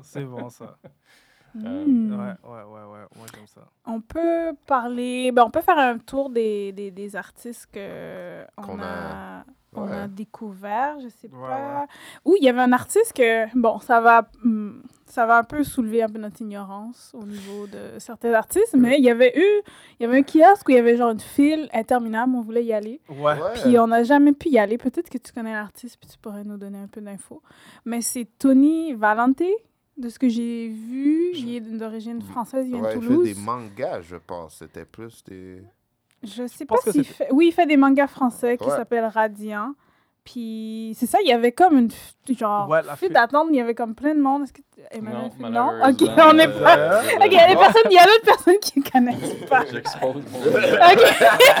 [0.02, 0.76] C'est bon, ça.
[1.54, 2.12] Hmm.
[2.12, 3.06] Ouais, ouais, ouais, ouais.
[3.16, 3.62] Moi, j'aime ça.
[3.86, 8.62] On peut parler, ben, on peut faire un tour des, des, des artistes que on
[8.62, 8.84] Qu'on a,
[9.40, 10.08] a- on a ouais.
[10.08, 11.86] découvert, je sais Ouais, pas.
[12.24, 15.62] Ou il y avait un artiste que, bon, ça va, hmm, ça va un peu
[15.64, 19.62] soulever un peu notre ignorance au niveau de certains artistes, mais il y avait eu,
[19.98, 22.64] il y avait un kiosque où il y avait genre une file interminable, on voulait
[22.64, 23.00] y aller.
[23.10, 23.34] Ouais.
[23.62, 24.78] Puis on n'a jamais pu y aller.
[24.78, 27.42] Peut-être que tu connais l'artiste, puis tu pourrais nous donner un peu d'infos.
[27.86, 29.42] Mais c'est Tony Valente,
[29.96, 31.30] de ce que j'ai vu.
[31.34, 33.28] Il est d'origine française, il vient Ouais, de il Toulouse.
[33.28, 34.56] fait des mangas, je pense.
[34.56, 35.62] C'était plus des.
[36.22, 37.28] Je sais pas s'il fait...
[37.32, 39.74] Oui, il fait des mangas français qui s'appellent Radiant.
[40.24, 41.90] Puis c'est ça, il y avait comme une
[42.38, 44.44] genre Ouais, la file file- d'attente, il y avait comme plein de monde.
[44.44, 44.60] Est-ce que
[44.92, 45.68] Emmanuel Non, non?
[45.88, 48.04] OK, on n'est euh, pas euh, OK, il y a des personnes, il y a
[48.04, 49.64] d'autres personnes qui ne connaissent pas.
[49.70, 50.38] J'expose mon.
[50.38, 50.52] OK.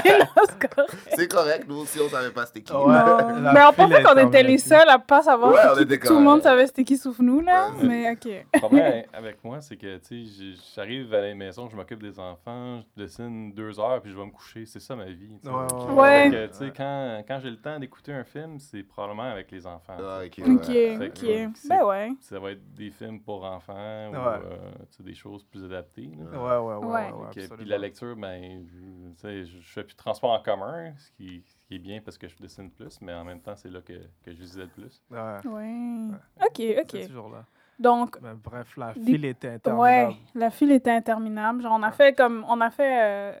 [0.04, 0.96] Non, c'est correct.
[1.16, 2.72] C'est correct, nous aussi, on savait pas c'était qui.
[2.72, 2.78] Ouais.
[2.80, 3.52] Non.
[3.52, 5.98] Mais on pensait qu'on était les seuls à pas savoir Ouais, qui.
[6.06, 7.70] Tout le monde savait c'était qui sauf nous, là.
[7.80, 7.86] Ouais.
[7.86, 8.24] Mais OK.
[8.54, 10.44] Le problème avec moi, c'est que, tu sais,
[10.76, 14.24] j'arrive à la maison, je m'occupe des enfants, je dessine deux heures, puis je vais
[14.24, 14.64] me coucher.
[14.66, 15.36] C'est ça ma vie.
[15.44, 15.92] Ouais,
[16.30, 19.66] ouais, tu sais, quand, quand j'ai le temps d'écouter un film, c'est probablement avec les
[19.66, 19.96] enfants.
[19.98, 20.96] Ah, ok, OK, ouais.
[20.98, 21.14] Fait OK.
[21.52, 22.10] que, c'est- Ben ouais.
[22.20, 26.10] Ça va être des films pour enfants ou euh, des choses plus adaptées.
[26.18, 26.62] là.
[26.62, 27.46] Ouais, ouais, ouais.
[27.56, 30.92] Puis la lecture, ben, je, tu sais, je, je fais plus de transport en commun,
[30.98, 33.56] ce qui, ce qui est bien parce que je dessine plus, mais en même temps,
[33.56, 33.92] c'est là que,
[34.24, 35.02] que je lisais le plus.
[35.10, 35.46] Ouais.
[35.48, 36.08] Ouais.
[36.40, 36.86] OK, OK.
[36.90, 37.44] C'est toujours là.
[37.78, 40.10] Donc, Ben, bref, la Des- file était interminable.
[40.12, 41.62] Ouais, la file était interminable.
[41.62, 43.38] Genre, on a fait comme, on a fait, euh,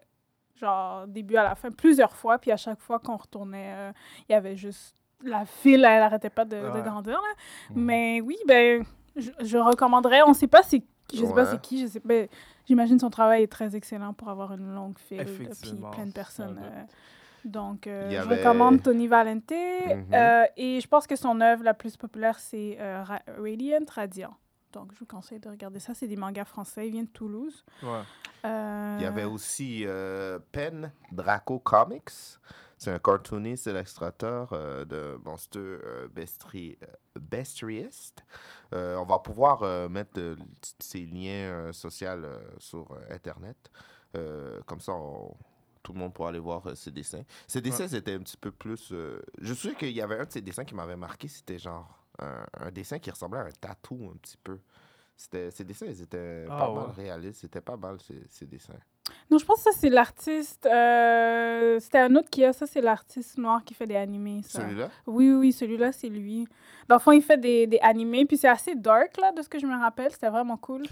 [0.56, 3.92] genre, début à la fin, plusieurs fois, puis à chaque fois qu'on retournait, euh,
[4.28, 6.82] il y avait juste, la file, elle arrêtait pas de, de Ouais.
[6.82, 7.42] grandir, là.
[7.74, 8.84] Mais oui, ben,
[9.16, 10.82] je, je recommanderais, on sait pas c'est,
[11.12, 12.14] je sais pas c'est qui, je sais pas,
[12.66, 15.24] j'imagine son travail est très excellent pour avoir une longue file,
[15.62, 16.58] puis plein de personnes.
[16.62, 16.82] euh,
[17.44, 19.50] donc, euh, je avait- recommande Tony Valente.
[19.50, 20.04] Mhm.
[20.14, 24.34] euh, et je pense que son œuvre la plus populaire, c'est Ra- Radiant, Radiant.
[24.72, 25.94] Donc, je vous conseille de regarder ça.
[25.94, 26.88] C'est des mangas français.
[26.88, 27.64] Il vient de Toulouse.
[27.82, 28.02] Ouais.
[28.44, 32.10] Euh, Il y avait aussi euh, Pen Draco Comics.
[32.78, 36.76] C'est un cartooniste illustrateur euh, de Monster euh, Bestri-
[37.20, 38.24] Bestriest.
[38.72, 40.36] Euh, on va pouvoir euh, mettre euh,
[40.80, 41.30] ces liens
[41.68, 43.70] euh, sociaux euh, sur euh, Internet.
[44.16, 45.34] Euh, comme ça, on-
[45.84, 47.22] tout le monde pourra aller voir euh, ses dessins.
[47.46, 48.88] Ses dessins, c'était un petit peu plus...
[48.92, 51.28] euh, Je souviens qu'il y avait un de ses dessins qui m'avait marqué.
[51.28, 54.58] C'était genre un, un dessin qui ressemblait à un tatou un petit peu.
[55.16, 56.80] C'était, ces dessins, ils étaient Ah, pas ouais.
[56.80, 57.40] mal réalistes.
[57.42, 58.72] C'était pas mal, ces, ces dessins.
[59.30, 60.66] Non, je pense que ça, c'est l'artiste.
[60.66, 64.40] euh, C'était un autre qui a ça, c'est l'artiste noir qui fait des animés.
[64.44, 64.88] Celui-là?
[65.06, 66.46] Oui, oui, oui, celui-là, c'est lui.
[66.88, 69.48] Dans le fond, il fait des, des animés, puis c'est assez dark, là, de ce
[69.48, 70.10] que je me rappelle.
[70.12, 70.82] C'était vraiment cool.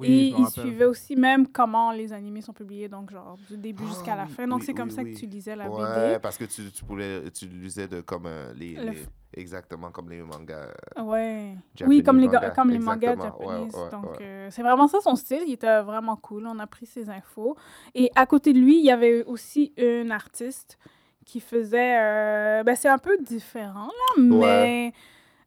[0.00, 0.50] Oui, Et il rappelle.
[0.64, 4.26] suivait aussi même comment les animés sont publiés, donc genre du début jusqu'à la Ah,
[4.26, 4.48] fin.
[4.48, 6.18] Donc oui, c'est comme oui, ça que tu lisais la Ouais, BD.
[6.20, 9.92] parce que tu, tu, pouvais, tu lisais de comme euh, les, Le les- f- Exactement
[9.92, 10.68] comme les mangas.
[11.00, 11.54] Ouais.
[11.76, 13.14] Japanese Oui, comme les, manga, comme les mangas.
[13.14, 13.58] Ouais, japonais.
[13.60, 14.18] ouais, donc ouais.
[14.22, 15.42] euh, c'est vraiment ça son style.
[15.46, 16.46] Il était vraiment cool.
[16.48, 17.56] On a pris ses infos.
[17.94, 20.78] Et à côté de lui, il y avait aussi une artiste
[21.24, 21.96] qui faisait.
[22.00, 23.86] euh, ben, c'est un peu différent,
[24.16, 24.92] là, mais.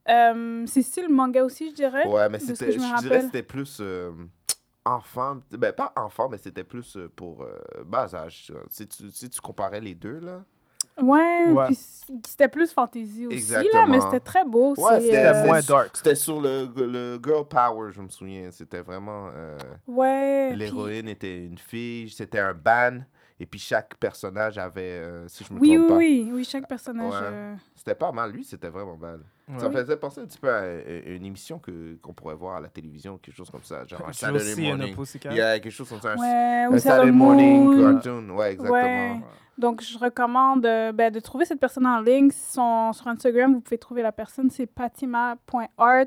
[0.09, 2.07] Euh, c'est style manga aussi, je dirais.
[2.07, 4.11] Ouais, mais c'était, je, dirais que c'était plus euh,
[4.85, 5.37] enfant.
[5.51, 8.51] Ben, pas enfant, mais c'était plus euh, pour euh, bas âge.
[8.69, 10.43] Si tu, si tu comparais les deux, là.
[11.01, 11.65] Ouais, Ouais.
[11.67, 11.75] puis
[12.27, 14.75] c'était plus fantasy aussi, là, mais c'était très beau.
[14.77, 15.89] Ouais, c'est, c'était euh, moins dark.
[15.97, 18.51] C'était sur le, le girl power, je me souviens.
[18.51, 19.29] C'était vraiment.
[19.33, 20.49] euh, Ouais.
[20.49, 22.99] puis- L'héroïne était une fille, c'était un ban.
[23.39, 26.43] Et puis chaque personnage avait, euh, si je me Oui, trompe oui, pas, oui, oui,
[26.45, 27.11] chaque personnage.
[27.11, 27.19] Ouais.
[27.23, 28.31] euh, C'était pas mal.
[28.31, 29.21] Lui, c'était vraiment mal.
[29.49, 29.59] Ouais.
[29.59, 30.63] Ça me faisait penser un petit peu à,
[31.05, 33.85] une émission que, qu'on pourrait voir à la télévision, quelque chose comme ça.
[33.85, 34.95] Genre un Saturday morning.
[35.25, 36.13] Il y a quelque chose comme ça.
[36.13, 38.29] Un, Ouais, ou un Sailor Saturday morning cartoon.
[38.29, 38.81] Ouais, exactement.
[38.81, 39.21] Ouais.
[39.57, 42.31] Donc, je recommande euh, ben, de trouver cette personne en ligne.
[42.31, 46.05] Son, sur Instagram, vous pouvez trouver la personne, c'est patima.art,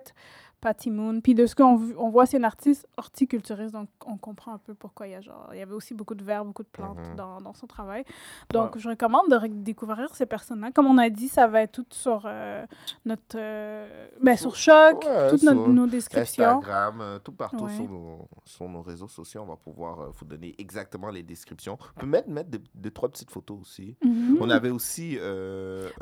[0.61, 1.21] Patty Moon.
[1.21, 4.75] Puis de ce qu'on on voit, c'est une artiste horticulturiste, donc on comprend un peu
[4.75, 5.49] pourquoi il y a genre...
[5.53, 7.16] Il y avait aussi beaucoup de verbes, beaucoup de plantes Mhm.
[7.16, 8.05] dans, dans son travail.
[8.53, 8.81] Donc, Ouais.
[8.81, 10.71] je recommande de découvrir ces personnes-là.
[10.73, 12.64] Comme on a dit, ça va être tout sur euh,
[13.05, 13.37] notre...
[13.38, 16.45] euh, ben, sur Choc, Ouais, toutes sur nos descriptions.
[16.59, 17.75] Instagram, euh, tout partout Ouais.
[17.75, 21.79] sur, nos, sur nos réseaux sociaux, on va pouvoir euh, vous donner exactement les descriptions.
[21.97, 23.97] On peut mettre, mettre des, des trois petites photos aussi.
[24.03, 24.38] Mhm.
[24.40, 25.16] On avait aussi.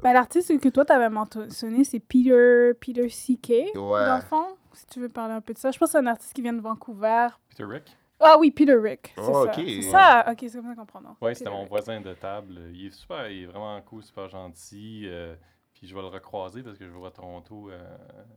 [0.02, 3.74] Ben, L'artiste que toi, tu avais mentionné, c'est Peter, Peter C.K.
[3.74, 5.70] Dans le fond, si tu veux parler un peu de ça.
[5.70, 7.28] Je pense que c'est un artiste qui vient de Vancouver.
[7.48, 7.96] Peter Rick?
[8.20, 9.52] Ah oui, Peter Rick, c'est Oh, ça.
[9.54, 11.16] C'est ça, ok, c'est comme ça qu'on prononce.
[11.20, 11.68] Peter c'était mon Rick.
[11.70, 12.60] voisin de table.
[12.72, 15.02] Il est super, il est vraiment cool, super gentil.
[15.06, 15.34] euh,
[15.74, 17.96] puis je vais le recroiser parce que je vais à Toronto euh,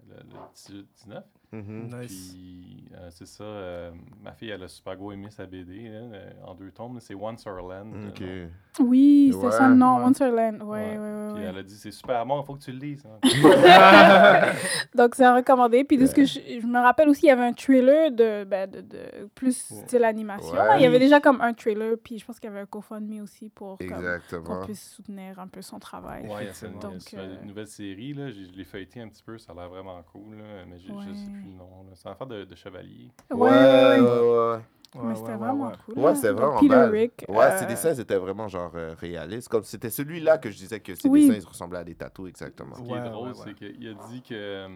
[0.10, 1.08] le, le 18
[1.54, 1.66] 19.
[1.68, 2.00] mhm.
[2.02, 2.32] Nice.
[2.34, 3.92] Puis euh, c'est ça, euh,
[4.24, 7.00] ma fille, elle a super gros aimé sa BD là, euh, en deux tomes.
[7.00, 7.94] C'est Wonderland.
[7.96, 8.22] euh, Ok.
[8.22, 8.86] non.
[8.88, 9.70] Oui, c'était ça Ouais.
[9.70, 10.04] le nom, Ouais.
[10.04, 10.62] Wonderland.
[10.64, 10.98] Ouais, Ouais.
[10.98, 11.34] ouais, ouais.
[11.34, 11.50] Puis ouais.
[11.50, 13.06] elle a dit c'est super bon, il faut que tu le lises.
[13.06, 13.20] hein.
[14.96, 15.84] Donc, c'est à recommander.
[15.84, 18.44] Puis, de ce que je, je me rappelle aussi, il y avait un trailer de,
[18.44, 19.82] ben, de, de plus Ouais.
[19.88, 20.54] style animation.
[20.78, 23.22] Il y avait déjà comme un trailer, puis je pense qu'il y avait un GoFundMe
[23.22, 26.24] aussi pour qu'on puisse soutenir un peu son travail.
[26.28, 29.38] Ouais, il y a une, euh, nouvelle série, là, je l'ai feuilleté un petit peu,
[29.38, 31.32] ça a l'air vraiment cool, là, mais je, je sais.
[31.42, 31.84] Plus le nom.
[31.84, 31.92] là.
[31.96, 33.12] C'est une affaire de, de chevalier.
[33.32, 34.52] Ouais, ouais, ouais.
[34.54, 34.60] ouais.
[35.04, 36.00] Mais c'était vraiment cool.
[36.00, 36.90] Ouais, c'était vraiment Peter mal.
[36.92, 37.26] Rick.
[37.28, 39.50] Ouais, euh, ses dessins étaient vraiment genre euh, réalistes.
[39.50, 41.28] Comme c'était celui-là que je disais que ses Oui.
[41.28, 42.76] dessins ils ressemblaient à des tatous exactement.
[42.76, 43.44] Ce qui Ouais, est drôle, ouais, ouais.
[43.46, 44.68] c'est qu'il a dit que euh,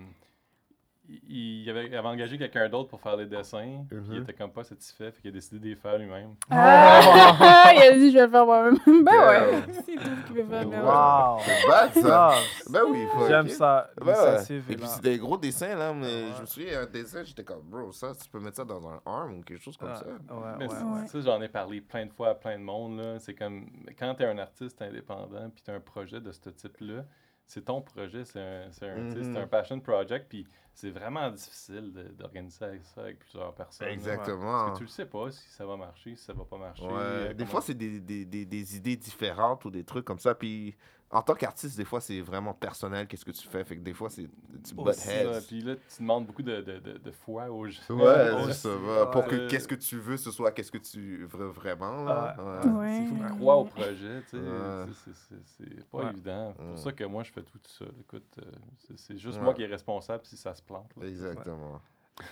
[1.09, 4.23] il, il avait, il avait engagé quelqu'un d'autre pour faire les dessins, puis il Mhm.
[4.23, 6.35] était comme pas satisfait, fait qu'il a décidé de les faire lui-même.
[6.49, 8.77] Ah, il a dit, je vais le faire moi-même.
[8.85, 9.49] ben Yeah.
[9.49, 9.63] ouais.
[9.85, 10.65] C'est tout ce qu'il veut faire.
[10.67, 10.81] ben.
[10.83, 11.39] Wow!
[11.41, 12.29] C'est bad ça.
[12.31, 12.35] Ah,
[12.69, 13.89] Ben oui, faut- J'aime ça.
[14.01, 14.13] Ouais.
[14.13, 16.27] est Et puis c'était des gros dessins là, mais Ouais.
[16.37, 19.01] je me souviens un dessin, j'étais comme bro, ça tu peux mettre ça dans un
[19.05, 20.05] arm ou quelque chose comme Ah, ça.
[20.05, 20.13] ouais,
[20.59, 21.07] Mais ouais, c'est- ouais.
[21.07, 22.99] ça, j'en ai parlé plein de fois à plein de monde.
[22.99, 23.19] là.
[23.19, 23.65] C'est comme
[23.99, 27.03] quand tu es un artiste indépendant puis tu as un projet de ce type-là,
[27.45, 31.93] c'est ton projet, c'est un, c'est un, c'est un passion project, puis c'est vraiment difficile
[32.17, 33.87] d'organiser avec ça avec plusieurs personnes.
[33.87, 33.93] là.
[33.93, 34.51] Exactement.
[34.65, 36.83] Parce que tu le sais pas si ça va marcher, si ça va pas marcher.
[36.83, 40.19] Ouais, euh, des fois, c'est des, des, des, des idées différentes ou des trucs comme
[40.19, 40.33] ça.
[40.35, 40.75] Puis,
[41.13, 43.65] en tant qu'artiste, des fois, c'est vraiment personnel, qu'est-ce que tu fais.
[43.65, 44.29] Fait que des fois, c'est
[44.65, 45.41] tu butt heads.
[45.45, 47.81] Puis là, tu demandes beaucoup de, de, de, de foi aux gens.
[47.89, 48.75] Ouais, aux- c'est ça.
[48.77, 49.07] va.
[49.07, 52.05] Pour que Euh, qu'est-ce que tu veux, ce soit qu'est-ce que tu veux vraiment.
[52.05, 52.33] Là.
[52.39, 52.71] Ah, Ouais.
[52.71, 53.03] Ouais.
[53.11, 54.37] Il faut au projet, tu sais.
[54.37, 54.85] Ouais.
[55.03, 56.09] c'est- c'est- c'est- C'est pas Ouais.
[56.11, 56.53] évident.
[56.55, 56.69] C'est Ouais.
[56.69, 57.85] pour ça que moi, je fais tout ça.
[57.99, 58.45] Écoute, euh,
[58.87, 59.43] c'est- c'est juste Ouais.
[59.43, 60.89] moi qui est responsable si ça se plante.
[60.99, 61.07] là.
[61.07, 61.79] Exactement.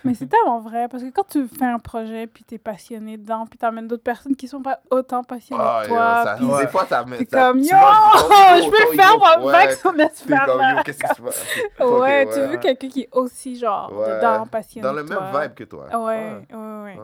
[0.03, 3.47] Mais c'est tellement vrai, parce que quand tu fais un projet, puis t'es passionné dedans,
[3.47, 6.67] puis t'amènes d'autres personnes qui sont pas autant passionnées Ah, que toi, ça- puis Des
[6.67, 9.55] fois, t'es comme, tu yo, je yo, peux le faire, moi, ouais.
[9.55, 10.75] avec son T'es espère comme, là.
[10.75, 11.45] yo, qu'est-ce qui se passe?
[11.79, 12.47] Ok, Ouais, tu ouais.
[12.47, 14.15] veux quelqu'un qui est aussi, genre, Ouais.
[14.17, 15.41] dedans, passionné Dans le même toi.
[15.41, 15.85] vibe que toi.
[15.87, 16.97] Ouais, ouais, Ouais.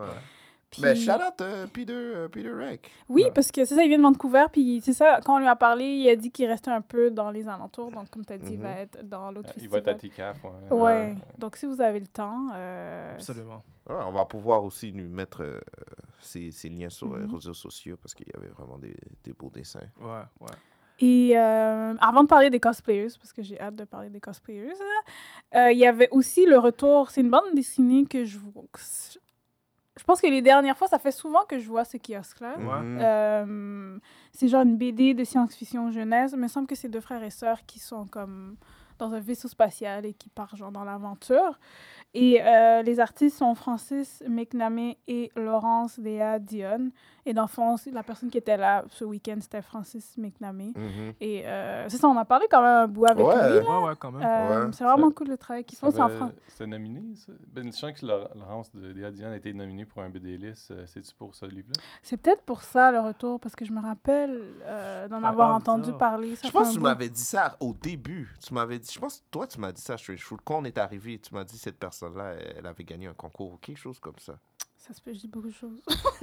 [0.76, 2.90] Puis- Mais shout out euh, Peter, euh, Peter Reck.
[3.08, 5.46] Oui, parce que c'est ça, il vient de Vancouver, puis c'est ça, quand on lui
[5.46, 8.32] a parlé, il a dit qu'il restait un peu dans les alentours, donc comme tu
[8.32, 8.78] as dit, il va Mhm.
[8.78, 10.76] être dans l'autre Il va être à TCAF, ouais.
[10.78, 12.48] Ouais, donc si vous avez le temps...
[12.54, 13.62] euh, Absolument.
[13.88, 15.60] Ouais, on va pouvoir aussi lui mettre euh,
[16.20, 17.34] ses, ses liens sur les Mhm.
[17.34, 19.78] réseaux sociaux parce qu'il y avait vraiment des, des beaux dessins.
[20.00, 20.52] Ouais, ouais.
[20.98, 24.72] Et euh, avant de parler des cosplayers, parce que j'ai hâte de parler des cosplayers,
[25.54, 27.10] euh, il y avait aussi le retour.
[27.10, 28.64] C'est une bande dessinée que je vois.
[29.98, 32.58] Je pense que les dernières fois, ça fait souvent que je vois ce kiosque-là.
[32.58, 32.80] Ouais.
[32.80, 32.98] Mhm.
[33.00, 33.98] Euh,
[34.32, 36.32] c'est genre une BD de science-fiction jeunesse.
[36.34, 38.56] Il me semble que c'est deux frères et sœurs qui sont comme
[38.98, 41.58] dans un vaisseau spatial et qui partent genre dans l'aventure.
[42.18, 46.90] Et euh, les artistes sont Francis McNamee et Laurence Léa Dion.
[47.28, 50.72] Et dans le fond, la personne qui était là ce week-end, c'était Francis McNamee.
[50.76, 51.12] Mhm.
[51.20, 53.60] Et euh, c'est ça, on a parlé quand même un bout avec Ouais.
[53.60, 53.66] lui.
[53.66, 54.22] Ouais, ouais, quand même.
[54.26, 54.72] Euh, Ouais.
[54.72, 56.32] C'est vraiment cool le travail qu'ils Ça font.
[56.46, 57.32] C'est nominé, ça?
[57.52, 60.36] Ben, je sens que Laur- Laurence de Léa Diane a été nominée pour un BD
[60.38, 60.70] list.
[60.70, 61.82] euh, C'est-tu pour ce livre-là?
[62.02, 65.54] C'est peut-être pour ça le retour, parce que je me rappelle euh, d'en Ah, avoir
[65.54, 66.36] entendu parler.
[66.36, 68.32] ça Je pense que tu m'avais dit ça au début.
[68.46, 70.38] Tu m'avais dit, je pense que toi, tu m'as dit ça, Strange Fruit.
[70.44, 73.56] Quand on est arrivé, tu m'as dit cette personne-là, elle avait gagné un concours ou
[73.58, 74.38] quelque chose comme ça.
[74.86, 75.82] Ça se peut, je dis beaucoup de choses.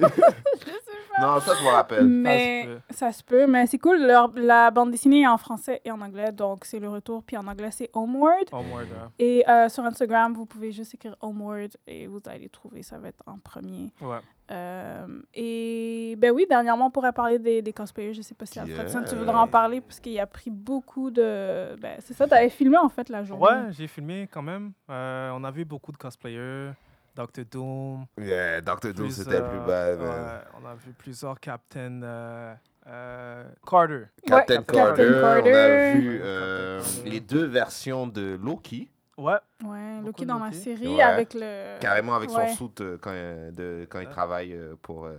[1.20, 2.04] Non, ça, je me rappelle.
[2.06, 3.98] mais ça se peut, mais c'est cool.
[4.04, 7.22] leur- la bande dessinée est en français et en anglais, donc c'est le retour.
[7.22, 8.46] Puis en anglais, c'est Homeward.
[8.50, 9.10] Homeward, hein.
[9.20, 13.08] Et euh, sur Instagram, vous pouvez juste écrire Homeward et vous allez trouver, ça va
[13.08, 13.92] être en premier.
[14.00, 14.18] Ouais.
[14.50, 18.12] Euh, et ben oui, dernièrement, on pourrait parler des, des cosplayers.
[18.14, 21.76] Je sais pas si tu voudrais en parler parce qu'il a pris beaucoup de.
[21.76, 23.42] Ben, c'est ça, tu avais filmé en fait la journée.
[23.44, 24.72] Ouais, j'ai filmé quand même.
[24.90, 26.72] Euh, on a vu beaucoup de cosplayers.
[27.14, 27.44] Dr.
[27.50, 28.06] Doom.
[28.20, 28.92] Yeah, Dr.
[28.92, 30.08] Doom, c'était plus bad, man.
[30.08, 32.54] ouais, on a vu plusieurs Captain euh,
[32.86, 34.04] euh, Carter.
[34.26, 39.34] Captain, Ouais, Carter, Captain on a vu euh, les deux versions de Loki, Ouais.
[39.64, 40.56] Ouais, Beaucoup Loki dans la Loki.
[40.58, 41.02] série Ouais.
[41.02, 41.78] avec le.
[41.78, 42.48] carrément avec Ouais.
[42.48, 45.14] son soute euh, quand, euh, de, quand il travaille euh, pour euh,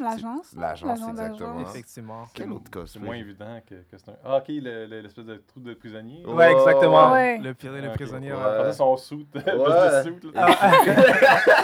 [0.00, 0.52] L'agence.
[0.56, 1.60] là, l'agence, exactement.
[1.60, 2.26] Effectivement.
[2.34, 4.14] Quel autre C'est cosplay moins évident que, que c'est un.
[4.24, 6.22] Ah, ok, le- le- l'espèce de trou de prisonnier.
[6.24, 7.12] Ouais, Ouais, exactement.
[7.12, 7.38] Ouais.
[7.38, 8.32] Le, pire, le Ok, prisonnier.
[8.32, 8.38] ouais.
[8.38, 8.44] ouais.
[8.58, 9.26] Je pensais son suit.
[9.34, 10.02] Ouais.
[10.04, 10.46] suit, Ah.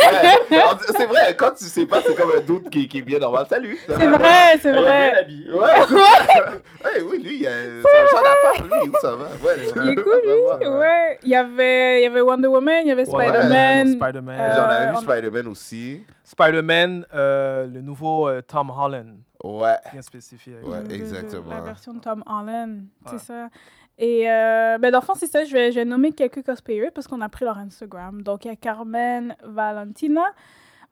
[0.00, 0.58] Ouais,
[0.96, 3.46] c'est vrai, quand tu sais pas, c'est comme un doute qui, qui est bien normal.
[3.48, 3.78] Salut!
[3.86, 5.18] C'est vrai, c'est Elle est bien vrai.
[5.18, 5.52] habillée.
[5.52, 5.68] Ouais!
[6.84, 9.24] Hey, oui, lui, il a- c'est un genre d'affaires, lui, où ça va?
[9.24, 10.68] Ouais, Il est cool, lui.
[10.68, 11.18] Ouais.
[11.22, 13.26] Il y avait, il y avait Wonder Woman, il y avait Ouais.
[13.26, 13.92] Spider-Man.
[13.94, 14.40] Spider-Man.
[14.40, 16.02] Euh, J'en avais vu on- Spider-Man aussi.
[16.28, 19.16] Spider-Man, euh, le nouveau euh, Tom Holland.
[19.42, 19.76] Ouais.
[19.92, 20.54] Bien spécifié.
[20.62, 21.50] Ouais, le- le- exactement.
[21.50, 23.12] La version de Tom Holland, Ouais.
[23.12, 23.48] c'est ça.
[23.96, 25.44] Et euh, ben, dans le fond, c'est ça.
[25.44, 28.22] Je vais, je vais nommer quelques cosplayers parce qu'on a pris leur Instagram.
[28.22, 30.22] Donc, il y a Carmen Valentina,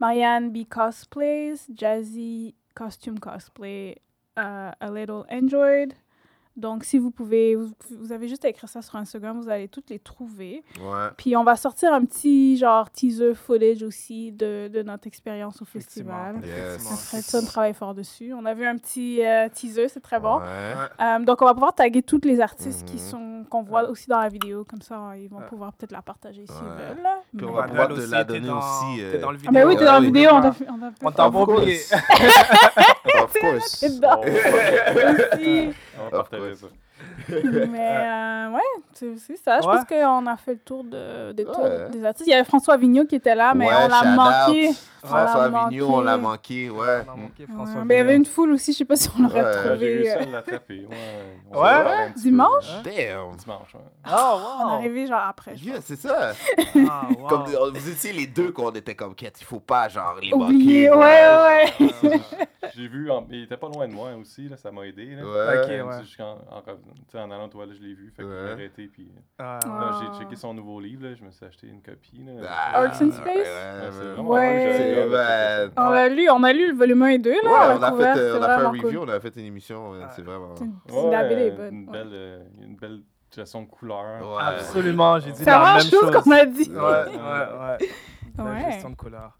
[0.00, 0.64] Marianne B.
[0.68, 3.96] Cosplays, Jazzy Costume Cosplay,
[4.38, 5.92] euh, A Little Android.
[6.56, 9.68] Donc, si vous pouvez, vous, vous avez juste à écrire ça sur Instagram, vous allez
[9.68, 10.64] toutes les trouver.
[10.80, 11.08] Ouais.
[11.18, 15.66] Puis on va sortir un petit genre teaser footage aussi de, de notre expérience au
[15.66, 16.36] festival.
[16.44, 17.08] Yes.
[17.10, 18.32] Fredson travaille fort dessus.
[18.32, 20.38] On a vu un petit euh, teaser, c'est très bon.
[20.38, 20.44] Ouais.
[21.00, 22.98] Euh, donc on va pouvoir taguer tous les artistes qui Mhm.
[23.00, 25.46] sont qu'on voit aussi dans la vidéo, comme ça ils vont Ouais.
[25.48, 26.86] pouvoir peut-être la partager s'ils Ouais.
[26.88, 27.06] veulent.
[27.36, 29.40] Puis on Mais- va pouvoir te la donner dans- aussi, t'es euh, dans le Ah
[29.40, 29.52] vidéo.
[29.52, 30.40] ben oui, t'es dans la vidéo, on
[31.12, 31.76] t'a on On oublié.
[31.78, 31.92] course.
[33.22, 33.84] Of course.
[33.84, 35.70] Aussi.
[36.00, 36.66] On va partager ça.
[37.28, 38.60] Mais euh, ouais,
[38.94, 39.60] c'est ça.
[39.60, 41.90] Je pense qu'on a fait le tour de, des, tours Ouais.
[41.90, 42.26] des artistes.
[42.26, 44.70] Il y avait François Vigneault qui était là, mais Ouais, on l'a manqué.
[45.04, 46.70] François Vigneault, on l'a manqué.
[46.70, 47.02] ouais.
[47.06, 48.96] On a manqué Ouais, François mais il y avait une foule aussi, je sais pas
[48.96, 49.86] si on l'aurait Ouais, J'ai trouvé.
[49.94, 50.86] réussi euh, à l'attraper.
[50.90, 50.96] Ouais.
[51.52, 52.12] On Ouais?
[52.16, 52.64] Dimanche?
[52.70, 52.82] Hein?
[52.82, 53.36] Damn.
[53.36, 53.80] Dimanche, ouais.
[54.10, 54.70] Oh, On est wow.
[54.78, 55.54] arrivé genre après.
[55.56, 56.32] Yeah, c'est ça.
[56.88, 57.28] Ah, wow.
[57.28, 59.36] Comme, euh, vous étiez les deux qu'on était comme quête.
[59.40, 60.98] Il faut pas, genre, les Oublié, manquer.
[60.98, 61.70] ouais,
[62.02, 62.20] ouais.
[62.76, 65.14] Euh, J'ai vu, en- il était pas loin de moi aussi, là, ça m'a aidé.
[65.14, 65.22] Là.
[65.24, 65.82] Ouais.
[65.82, 67.20] Ouais.
[67.20, 68.46] en allant toilettes, je l'ai vu, fait que Ouais.
[68.46, 68.86] j'ai arrêté.
[68.92, 70.00] Puis, Ah, là, Ah.
[70.12, 72.22] j'ai checké son nouveau livre, là, je me suis acheté une copie.
[72.26, 72.46] Là.
[72.48, 73.06] Ah, Arts Space?
[73.06, 75.72] ouais, Ouais, c'est j'ai- C'est j'ai- bad.
[75.76, 78.02] On a lu, on a lu le volume 1 et 2 là, on a fait,
[78.18, 78.98] euh, c'est on a fait un review, cool.
[78.98, 80.54] on a fait une émission, ouais, c'est vraiment.
[80.56, 80.74] C'est une-
[81.60, 83.00] euh, belle, euh, une belle
[83.34, 84.38] gestion de couleur.
[84.40, 86.22] Absolument, j'ai dit C'est la même chose chose.
[86.22, 86.70] qu'on a dit.
[86.70, 87.88] Ouais, ouais, ouais.
[88.38, 89.38] La gestion de couleur.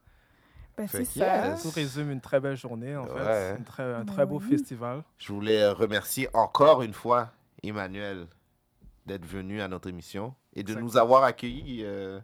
[0.77, 1.49] Ben, Fait c'est ça.
[1.49, 1.62] yes.
[1.62, 3.12] Tout résume une très belle journée, en fait.
[3.24, 3.55] Ouais.
[3.59, 4.49] Une très, un Ben très beau oui.
[4.49, 5.03] festival.
[5.18, 7.31] Je voulais euh, remercier encore une fois
[7.62, 8.27] Emmanuel
[9.07, 12.20] d'être venu à notre émission et de nous avoir accueillis euh,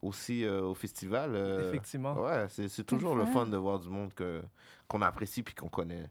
[0.00, 1.32] aussi euh, au festival.
[1.34, 2.14] euh, Effectivement.
[2.14, 4.42] Ouais, c'est toujours le fun de voir du monde que
[4.92, 6.04] qu'on apprécie puis qu'on connaît.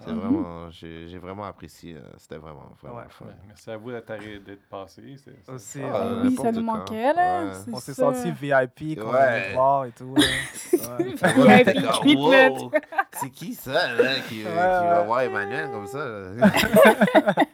[0.00, 0.18] C'est Mhm.
[0.18, 1.94] vraiment, j'ai j'ai vraiment apprécié.
[1.96, 3.04] euh, C'était vraiment, vraiment Ouais.
[3.08, 3.26] fun.
[3.46, 5.02] Merci à vous d'être passé.
[5.16, 7.44] c'est- c'est- Aussi, c'est- Ah, euh, Oui, ça nous manquait, là.
[7.44, 7.50] Ouais.
[7.64, 8.12] c'est on s'est ça.
[8.12, 9.48] senti VIP quand on Ouais.
[9.50, 10.14] te voir et tout.
[10.74, 12.70] VIP
[13.12, 16.04] C'est qui ça là, qui, euh, qui Ouais, va voir Emmanuel comme ça?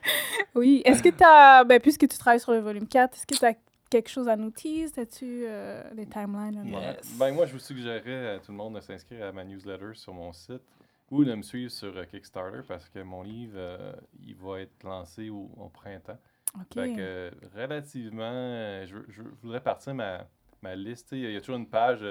[0.55, 0.83] Oui.
[0.85, 3.45] Est-ce que tu as, ben, puisque tu travailles sur le volume 4, est-ce que tu
[3.45, 3.55] as
[3.91, 4.97] quelque chose à nous tease?
[4.99, 6.63] As-tu euh, des timelines?
[6.75, 6.97] Ouais.
[7.19, 10.15] Ben, moi, je vous suggérerais à tout le monde de s'inscrire à ma newsletter sur
[10.15, 10.63] mon site
[11.11, 13.93] ou de me suivre sur euh, Kickstarter parce que mon livre, euh,
[14.25, 16.19] il va être lancé au, au printemps.
[16.55, 16.75] OK.
[16.75, 20.27] Fait que, euh, relativement, je, voudrais partir ma,
[20.63, 21.09] ma liste.
[21.13, 22.05] Il y a toujours une page,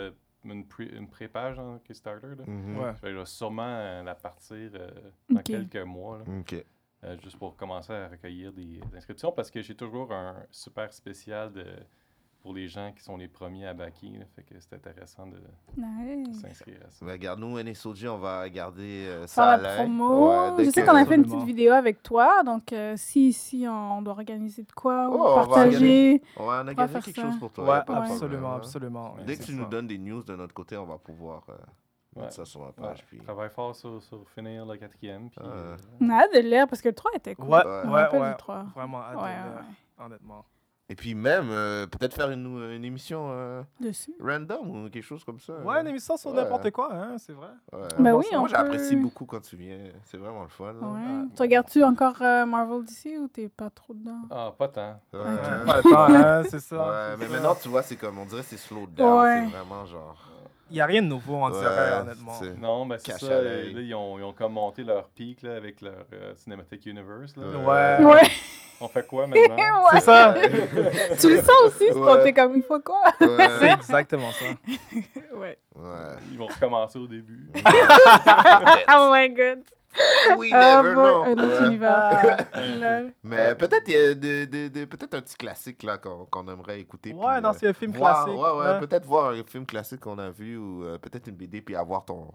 [0.46, 2.28] une, pré- une pré-page dans Kickstarter.
[2.38, 2.44] Là.
[2.46, 2.78] Mhm.
[2.78, 2.94] Ouais.
[2.96, 4.90] Fait que je vais sûrement la partir euh,
[5.30, 6.20] dans quelques mois.
[6.20, 6.24] là.
[6.40, 6.66] Ok.
[7.06, 10.92] Euh, juste pour commencer à recueillir des, des inscriptions parce que j'ai toujours un super
[10.92, 11.64] spécial de,
[12.42, 14.18] pour les gens qui sont les premiers à backer.
[14.20, 14.26] là.
[14.36, 15.38] fait que c'est intéressant de,
[16.34, 17.06] s'inscrire à ça.
[17.06, 20.58] Ben, regarde, nous, NSOG, on va garder euh, ça Faire à la promo.
[20.58, 23.32] Ouais, je sais que- qu'on a fait une petite vidéo avec toi, donc euh, si,
[23.32, 26.22] si on doit organiser de quoi ou Oh, partager.
[26.36, 27.30] On va organiser faire quelque ça.
[27.30, 27.64] chose pour toi.
[27.64, 28.58] Ouais, absolument, hein.
[28.58, 29.14] absolument.
[29.16, 31.54] ouais, Dès que tu nous donnes des news de notre côté, on va pouvoir euh.
[32.16, 33.06] Mettre ça sur la Ouais, page.
[33.08, 33.18] Puis...
[33.20, 35.30] travaille fort sur, sur finir le quatrième.
[35.30, 35.48] Puis, Ah.
[35.48, 37.46] euh, On a hâte de le lire parce que le 3 était cool.
[37.50, 38.30] Ouais, ouais, ouais.
[38.32, 38.66] du 3.
[38.76, 40.46] Vraiment hâte de honnêtement.
[40.92, 43.62] Et puis même, euh, peut-être faire une, une émission euh,
[44.20, 45.54] random ou quelque chose comme ça.
[45.60, 46.38] Ouais, une émission sur Ouais.
[46.38, 47.50] n'importe quoi, hein, c'est vrai.
[47.72, 47.88] Ouais.
[48.00, 49.78] Ben oui, Moi, on j'apprécie peut- beaucoup quand tu viens.
[50.06, 50.74] C'est vraiment le fun.
[50.74, 50.88] là.
[50.88, 51.28] Ouais.
[51.36, 54.22] Tu regardes-tu encore euh, Marvel d'ici ou t'es pas trop dedans?
[54.32, 55.00] Ah, pas tant.
[55.14, 55.20] Ouais.
[55.20, 56.78] Ouais, pas temps, hein, c'est ça.
[57.12, 57.32] Ouais, mais ça.
[57.34, 59.20] maintenant, tu vois, c'est comme, on dirait que c'est slow down.
[59.20, 59.44] Ouais.
[59.46, 60.29] C'est vraiment genre.
[60.72, 62.40] Il n'y a rien de nouveau, on Ouais, dirait, honnêtement.
[62.60, 63.26] Non, ben c'est ça.
[63.26, 63.74] euh.
[63.74, 67.36] Là, ils ont, ils ont comme monté leur pic là, avec leur euh, Cinematic Universe.
[67.38, 67.58] Là.
[68.00, 68.06] Ouais.
[68.06, 68.28] Ouais.
[68.82, 69.56] On fait quoi maintenant?
[69.92, 70.00] Ouais.
[70.00, 70.36] C'est ça.
[71.20, 72.24] tu le sens aussi, c'est Ouais.
[72.24, 73.02] t'es comme il faut quoi?
[73.20, 74.46] C'est exactement ça.
[75.36, 75.58] ouais.
[75.76, 76.16] ouais.
[76.32, 77.50] Ils vont recommencer au début.
[77.56, 79.60] oh my god.
[80.38, 81.24] We Ah, never know.
[81.24, 81.68] un autre Ouais.
[81.68, 82.48] univers.
[82.80, 83.14] Lol.
[83.24, 86.48] Mais peut-être il y a de- de- de- peut-être un petit classique là qu'on qu'on
[86.48, 87.12] aimerait écouter.
[87.14, 88.40] Ouais, puis, non, euh, c'est un film voir- classique.
[88.42, 88.80] Ouais, ouais, ouais.
[88.80, 92.06] peut-être voir un film classique qu'on a vu ou euh, peut-être une BD puis avoir
[92.06, 92.32] ton,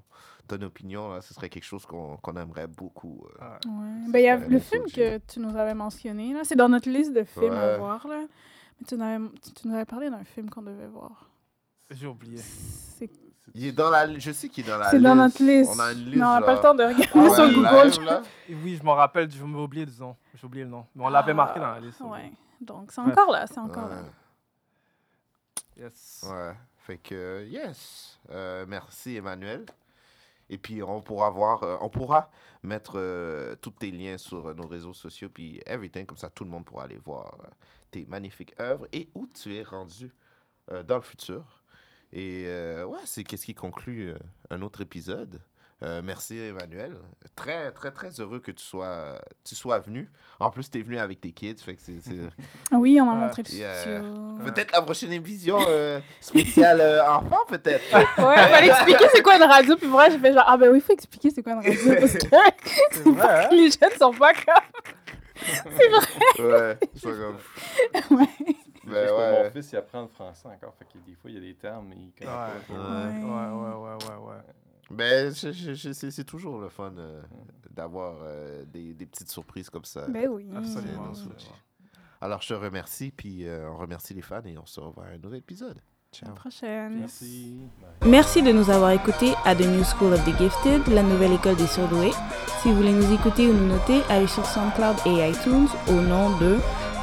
[0.48, 1.12] ton opinion.
[1.14, 3.24] Là, ce serait quelque chose qu'on qu'on aimerait beaucoup.
[3.40, 3.44] euh.
[3.66, 4.10] Ouais.
[4.10, 6.40] Ben, il y a le film que tu nous avais mentionné, là.
[6.42, 8.24] C'est dans notre liste de films à voir, là.
[8.80, 11.30] Mais tu nous avais, tu- tu nous avais parlé d'un film qu'on devait voir.
[11.90, 12.38] J'ai oublié.
[12.38, 13.08] C'est
[13.54, 15.04] Il est dans la, je sais qu'il est dans la c'est liste.
[15.08, 15.70] dans notre liste.
[15.74, 16.16] On a une liste.
[16.16, 18.04] non, on n'a pas le temps de regarder ouais, sur Google.
[18.48, 20.16] live, oui, je m'en rappelle, je m'ai oublié le nom.
[20.34, 20.86] J'ai oublié le nom.
[20.94, 21.98] Mais on l'avait marqué dans la liste.
[22.02, 22.32] Ah, Ouais.
[22.60, 24.02] Donc, c'est encore là, c'est encore là.
[25.76, 26.24] Yes.
[26.28, 26.52] Ouais.
[26.78, 28.18] Fait que, yes.
[28.30, 29.64] Euh, merci, Emmanuel.
[30.48, 32.30] Et puis, on pourra voir, euh, on pourra
[32.62, 36.44] mettre euh, tous tes liens sur euh, nos réseaux sociaux, puis everything, comme ça, tout
[36.44, 37.48] le monde pourra aller voir euh,
[37.90, 40.12] tes magnifiques œuvres et où tu es rendu
[40.70, 41.62] euh, dans le futur.
[42.14, 44.18] Et euh, ouais, c'est qu'est-ce qui conclut euh,
[44.50, 45.40] un autre épisode.
[45.82, 46.96] Euh, merci, Emmanuel.
[47.34, 50.08] Très, très, très heureux que tu sois, tu sois venu.
[50.40, 51.98] En plus, tu es venu avec tes kids, fait que c'est...
[52.70, 53.66] Ah Oui, on m'a montré le studio.
[54.44, 57.84] Peut-être la prochaine émission euh, spéciale euh, enfant, peut-être.
[57.92, 60.78] Ouais, fallait expliquer c'est quoi une radio, puis moi j'ai fait genre, ah ben oui,
[60.78, 62.18] il faut expliquer c'est quoi une radio, parce que
[62.92, 63.48] C'est vrai, hein?
[63.50, 65.44] les jeunes sont pas comme.
[65.76, 66.06] c'est vrai.
[66.38, 68.18] Ouais, c'est pas comme.
[68.18, 68.53] Ouais.
[68.94, 69.42] Ben ouais.
[69.44, 70.74] Mon fils, il apprend le français encore.
[70.78, 72.36] Fait que des fois, il y a des termes, mais il connaît Ouais.
[72.68, 72.74] pas.
[72.74, 73.24] Ouais, Ouais.
[73.24, 74.42] ouais, ouais, ouais, ouais.
[74.90, 77.22] Ben, c'est toujours le fun euh,
[77.70, 80.06] d'avoir euh, des, des petites surprises comme ça.
[80.08, 80.46] Ben oui.
[80.54, 81.12] Absolument.
[82.20, 85.08] Alors, je te remercie, puis euh, on remercie les fans et on se revoit à
[85.14, 85.78] un nouvel épisode.
[85.78, 86.28] À Ciao.
[86.28, 86.98] la prochaine.
[87.00, 87.58] Merci.
[88.00, 88.10] Bye.
[88.10, 91.56] Merci de nous avoir écoutés à The New School of the Gifted, la nouvelle école
[91.56, 92.12] des surdoués.
[92.62, 96.38] Si vous voulez nous écouter ou nous noter, allez sur SoundCloud et iTunes au nom
[96.38, 96.56] de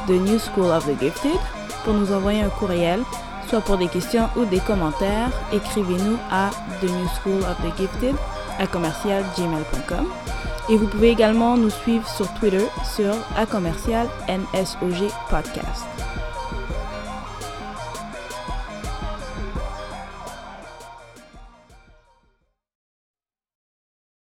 [0.08, 1.40] The New School of the Gifted
[1.84, 3.02] pour nous envoyer un courriel,
[3.50, 5.30] soit pour des questions ou des commentaires.
[5.52, 6.50] Écrivez-nous à
[6.82, 8.16] The New School of the Gifted
[8.60, 10.08] à commercialgmail.com.
[10.70, 13.46] Et vous pouvez également nous suivre sur Twitter sur à
[15.30, 15.86] Podcast.